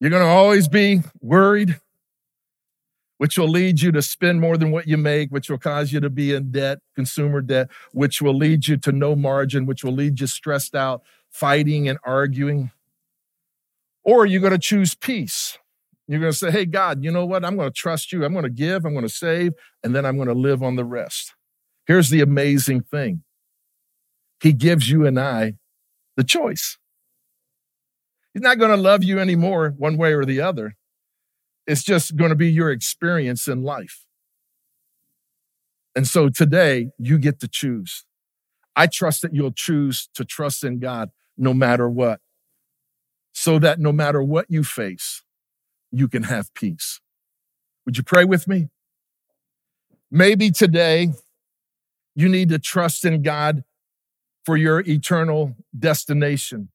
You're 0.00 0.10
going 0.10 0.22
to 0.22 0.28
always 0.28 0.66
be 0.66 1.02
worried, 1.20 1.80
which 3.20 3.36
will 3.36 3.48
lead 3.48 3.82
you 3.82 3.92
to 3.92 4.00
spend 4.00 4.40
more 4.40 4.56
than 4.56 4.70
what 4.70 4.88
you 4.88 4.96
make, 4.96 5.28
which 5.28 5.50
will 5.50 5.58
cause 5.58 5.92
you 5.92 6.00
to 6.00 6.08
be 6.08 6.32
in 6.32 6.50
debt, 6.50 6.78
consumer 6.94 7.42
debt, 7.42 7.68
which 7.92 8.22
will 8.22 8.34
lead 8.34 8.66
you 8.66 8.78
to 8.78 8.92
no 8.92 9.14
margin, 9.14 9.66
which 9.66 9.84
will 9.84 9.92
lead 9.92 10.18
you 10.18 10.26
stressed 10.26 10.74
out, 10.74 11.02
fighting 11.28 11.86
and 11.86 11.98
arguing. 12.02 12.70
Or 14.04 14.24
you're 14.24 14.32
you 14.36 14.40
going 14.40 14.52
to 14.52 14.58
choose 14.58 14.94
peace? 14.94 15.58
You're 16.08 16.18
going 16.18 16.32
to 16.32 16.38
say, 16.38 16.50
hey, 16.50 16.64
God, 16.64 17.04
you 17.04 17.10
know 17.10 17.26
what? 17.26 17.44
I'm 17.44 17.56
going 17.56 17.68
to 17.68 17.74
trust 17.74 18.10
you. 18.10 18.24
I'm 18.24 18.32
going 18.32 18.44
to 18.44 18.48
give, 18.48 18.86
I'm 18.86 18.94
going 18.94 19.06
to 19.06 19.14
save, 19.14 19.52
and 19.84 19.94
then 19.94 20.06
I'm 20.06 20.16
going 20.16 20.28
to 20.28 20.34
live 20.34 20.62
on 20.62 20.76
the 20.76 20.84
rest. 20.86 21.34
Here's 21.86 22.08
the 22.08 22.22
amazing 22.22 22.84
thing 22.84 23.22
He 24.42 24.54
gives 24.54 24.88
you 24.88 25.04
and 25.04 25.20
I 25.20 25.56
the 26.16 26.24
choice. 26.24 26.78
He's 28.32 28.42
not 28.42 28.58
going 28.58 28.70
to 28.70 28.78
love 28.78 29.04
you 29.04 29.18
anymore, 29.18 29.74
one 29.76 29.98
way 29.98 30.14
or 30.14 30.24
the 30.24 30.40
other. 30.40 30.74
It's 31.70 31.84
just 31.84 32.16
going 32.16 32.30
to 32.30 32.34
be 32.34 32.50
your 32.50 32.72
experience 32.72 33.46
in 33.46 33.62
life. 33.62 34.04
And 35.94 36.04
so 36.04 36.28
today, 36.28 36.90
you 36.98 37.16
get 37.16 37.38
to 37.40 37.48
choose. 37.48 38.04
I 38.74 38.88
trust 38.88 39.22
that 39.22 39.34
you'll 39.36 39.52
choose 39.52 40.08
to 40.14 40.24
trust 40.24 40.64
in 40.64 40.80
God 40.80 41.10
no 41.38 41.54
matter 41.54 41.88
what, 41.88 42.20
so 43.32 43.60
that 43.60 43.78
no 43.78 43.92
matter 43.92 44.20
what 44.20 44.46
you 44.48 44.64
face, 44.64 45.22
you 45.92 46.08
can 46.08 46.24
have 46.24 46.52
peace. 46.54 47.00
Would 47.86 47.96
you 47.96 48.02
pray 48.02 48.24
with 48.24 48.48
me? 48.48 48.68
Maybe 50.10 50.50
today 50.50 51.12
you 52.16 52.28
need 52.28 52.48
to 52.48 52.58
trust 52.58 53.04
in 53.04 53.22
God 53.22 53.62
for 54.44 54.56
your 54.56 54.80
eternal 54.80 55.54
destination. 55.78 56.70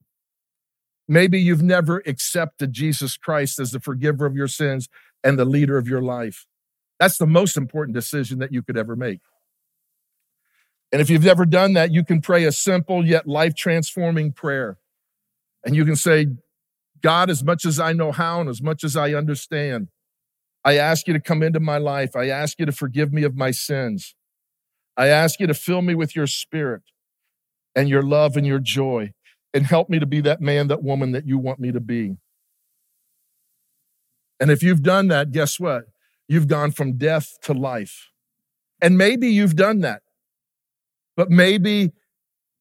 Maybe 1.07 1.39
you've 1.39 1.61
never 1.61 2.01
accepted 2.05 2.73
Jesus 2.73 3.17
Christ 3.17 3.59
as 3.59 3.71
the 3.71 3.79
forgiver 3.79 4.25
of 4.25 4.35
your 4.35 4.47
sins 4.47 4.89
and 5.23 5.37
the 5.37 5.45
leader 5.45 5.77
of 5.77 5.87
your 5.87 6.01
life. 6.01 6.45
That's 6.99 7.17
the 7.17 7.27
most 7.27 7.57
important 7.57 7.95
decision 7.95 8.39
that 8.39 8.51
you 8.51 8.63
could 8.63 8.77
ever 8.77 8.95
make. 8.95 9.19
And 10.91 11.01
if 11.01 11.09
you've 11.09 11.25
never 11.25 11.45
done 11.45 11.73
that, 11.73 11.91
you 11.91 12.03
can 12.03 12.21
pray 12.21 12.45
a 12.45 12.51
simple 12.51 13.05
yet 13.05 13.27
life 13.27 13.55
transforming 13.55 14.31
prayer. 14.31 14.77
And 15.63 15.75
you 15.75 15.83
can 15.83 15.95
say, 15.95 16.27
God, 17.01 17.29
as 17.29 17.43
much 17.43 17.65
as 17.65 17.79
I 17.79 17.91
know 17.93 18.11
how 18.11 18.39
and 18.39 18.49
as 18.49 18.61
much 18.61 18.83
as 18.83 18.95
I 18.95 19.13
understand, 19.13 19.89
I 20.63 20.77
ask 20.77 21.07
you 21.07 21.13
to 21.13 21.19
come 21.19 21.43
into 21.43 21.59
my 21.59 21.77
life. 21.77 22.15
I 22.15 22.29
ask 22.29 22.59
you 22.59 22.65
to 22.65 22.71
forgive 22.71 23.13
me 23.13 23.23
of 23.23 23.35
my 23.35 23.51
sins. 23.51 24.15
I 24.97 25.07
ask 25.07 25.39
you 25.39 25.47
to 25.47 25.53
fill 25.53 25.81
me 25.81 25.93
with 25.93 26.15
your 26.15 26.27
spirit 26.27 26.83
and 27.75 27.89
your 27.89 28.01
love 28.01 28.37
and 28.37 28.47
your 28.47 28.59
joy. 28.59 29.11
And 29.55 29.65
help 29.65 29.89
me 29.89 29.99
to 29.99 30.05
be 30.05 30.19
that 30.19 30.41
man, 30.41 30.67
that 30.67 30.83
woman 30.83 31.13
that 31.13 31.25
you 31.25 31.37
want 31.37 31.59
me 31.59 31.71
to 31.71 31.79
be. 31.79 32.17
And 34.39 34.51
if 34.51 34.61
you've 34.61 34.83
done 34.83 35.07
that, 35.07 35.31
guess 35.31 35.59
what? 35.59 35.85
You've 36.27 36.49
gone 36.49 36.71
from 36.71 36.97
death 36.97 37.37
to 37.43 37.53
life. 37.53 38.11
And 38.81 38.97
maybe 38.97 39.29
you've 39.29 39.55
done 39.55 39.79
that, 39.79 40.01
but 41.15 41.31
maybe 41.31 41.93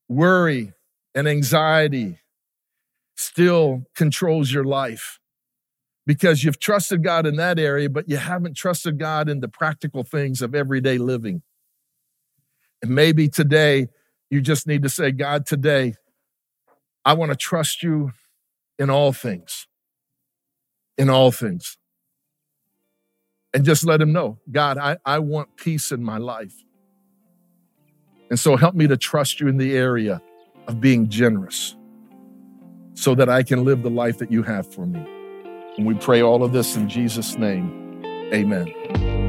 worry 0.08 0.72
and 1.16 1.26
anxiety 1.26 2.20
still 3.16 3.82
controls 3.96 4.52
your 4.52 4.64
life 4.64 5.18
because 6.06 6.44
you've 6.44 6.60
trusted 6.60 7.02
God 7.02 7.26
in 7.26 7.34
that 7.36 7.58
area, 7.58 7.90
but 7.90 8.08
you 8.08 8.18
haven't 8.18 8.56
trusted 8.56 9.00
God 9.00 9.28
in 9.28 9.40
the 9.40 9.48
practical 9.48 10.04
things 10.04 10.40
of 10.42 10.54
everyday 10.54 10.98
living. 10.98 11.42
And 12.82 12.94
maybe 12.94 13.28
today 13.28 13.88
you 14.30 14.40
just 14.40 14.68
need 14.68 14.84
to 14.84 14.88
say, 14.88 15.10
God, 15.10 15.44
today 15.46 15.94
I 17.04 17.12
want 17.12 17.32
to 17.32 17.36
trust 17.36 17.82
you 17.82 18.12
in 18.78 18.90
all 18.90 19.12
things, 19.12 19.66
in 20.96 21.10
all 21.10 21.30
things. 21.30 21.76
And 23.52 23.64
just 23.64 23.84
let 23.84 24.00
him 24.00 24.12
know, 24.12 24.38
God, 24.50 24.78
I, 24.78 24.96
I 25.04 25.20
want 25.20 25.56
peace 25.56 25.92
in 25.92 26.02
my 26.02 26.18
life. 26.18 26.54
And 28.30 28.40
so 28.40 28.56
help 28.56 28.74
me 28.74 28.88
to 28.88 28.96
trust 28.96 29.38
you 29.38 29.48
in 29.48 29.58
the 29.58 29.76
area 29.76 30.20
of 30.66 30.80
being 30.80 31.08
generous 31.08 31.76
so 32.94 33.14
that 33.14 33.28
I 33.28 33.42
can 33.42 33.64
live 33.64 33.82
the 33.82 33.90
life 33.90 34.18
that 34.18 34.32
you 34.32 34.42
have 34.42 34.72
for 34.72 34.86
me. 34.86 35.04
And 35.76 35.86
we 35.86 35.94
pray 35.94 36.22
all 36.22 36.42
of 36.42 36.52
this 36.52 36.74
in 36.76 36.88
Jesus' 36.88 37.36
name. 37.36 38.02
Amen. 38.32 39.23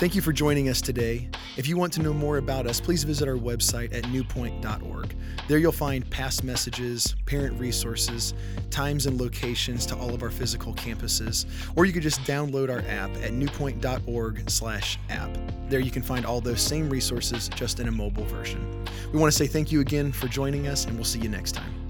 Thank 0.00 0.14
you 0.14 0.22
for 0.22 0.32
joining 0.32 0.70
us 0.70 0.80
today. 0.80 1.28
If 1.58 1.68
you 1.68 1.76
want 1.76 1.92
to 1.92 2.00
know 2.00 2.14
more 2.14 2.38
about 2.38 2.66
us, 2.66 2.80
please 2.80 3.04
visit 3.04 3.28
our 3.28 3.34
website 3.34 3.94
at 3.94 4.08
newpoint.org. 4.08 5.14
There 5.46 5.58
you'll 5.58 5.72
find 5.72 6.08
past 6.08 6.42
messages, 6.42 7.14
parent 7.26 7.60
resources, 7.60 8.32
times 8.70 9.04
and 9.04 9.20
locations 9.20 9.84
to 9.84 9.94
all 9.94 10.14
of 10.14 10.22
our 10.22 10.30
physical 10.30 10.72
campuses, 10.72 11.44
or 11.76 11.84
you 11.84 11.92
could 11.92 12.02
just 12.02 12.20
download 12.20 12.70
our 12.70 12.80
app 12.88 13.14
at 13.22 13.34
newpoint.org/app. 13.34 15.38
There 15.68 15.80
you 15.80 15.90
can 15.90 16.02
find 16.02 16.24
all 16.24 16.40
those 16.40 16.62
same 16.62 16.88
resources 16.88 17.50
just 17.50 17.78
in 17.78 17.86
a 17.86 17.92
mobile 17.92 18.24
version. 18.24 18.86
We 19.12 19.18
want 19.18 19.30
to 19.30 19.36
say 19.36 19.46
thank 19.46 19.70
you 19.70 19.82
again 19.82 20.12
for 20.12 20.28
joining 20.28 20.66
us 20.66 20.86
and 20.86 20.94
we'll 20.94 21.04
see 21.04 21.20
you 21.20 21.28
next 21.28 21.52
time. 21.52 21.89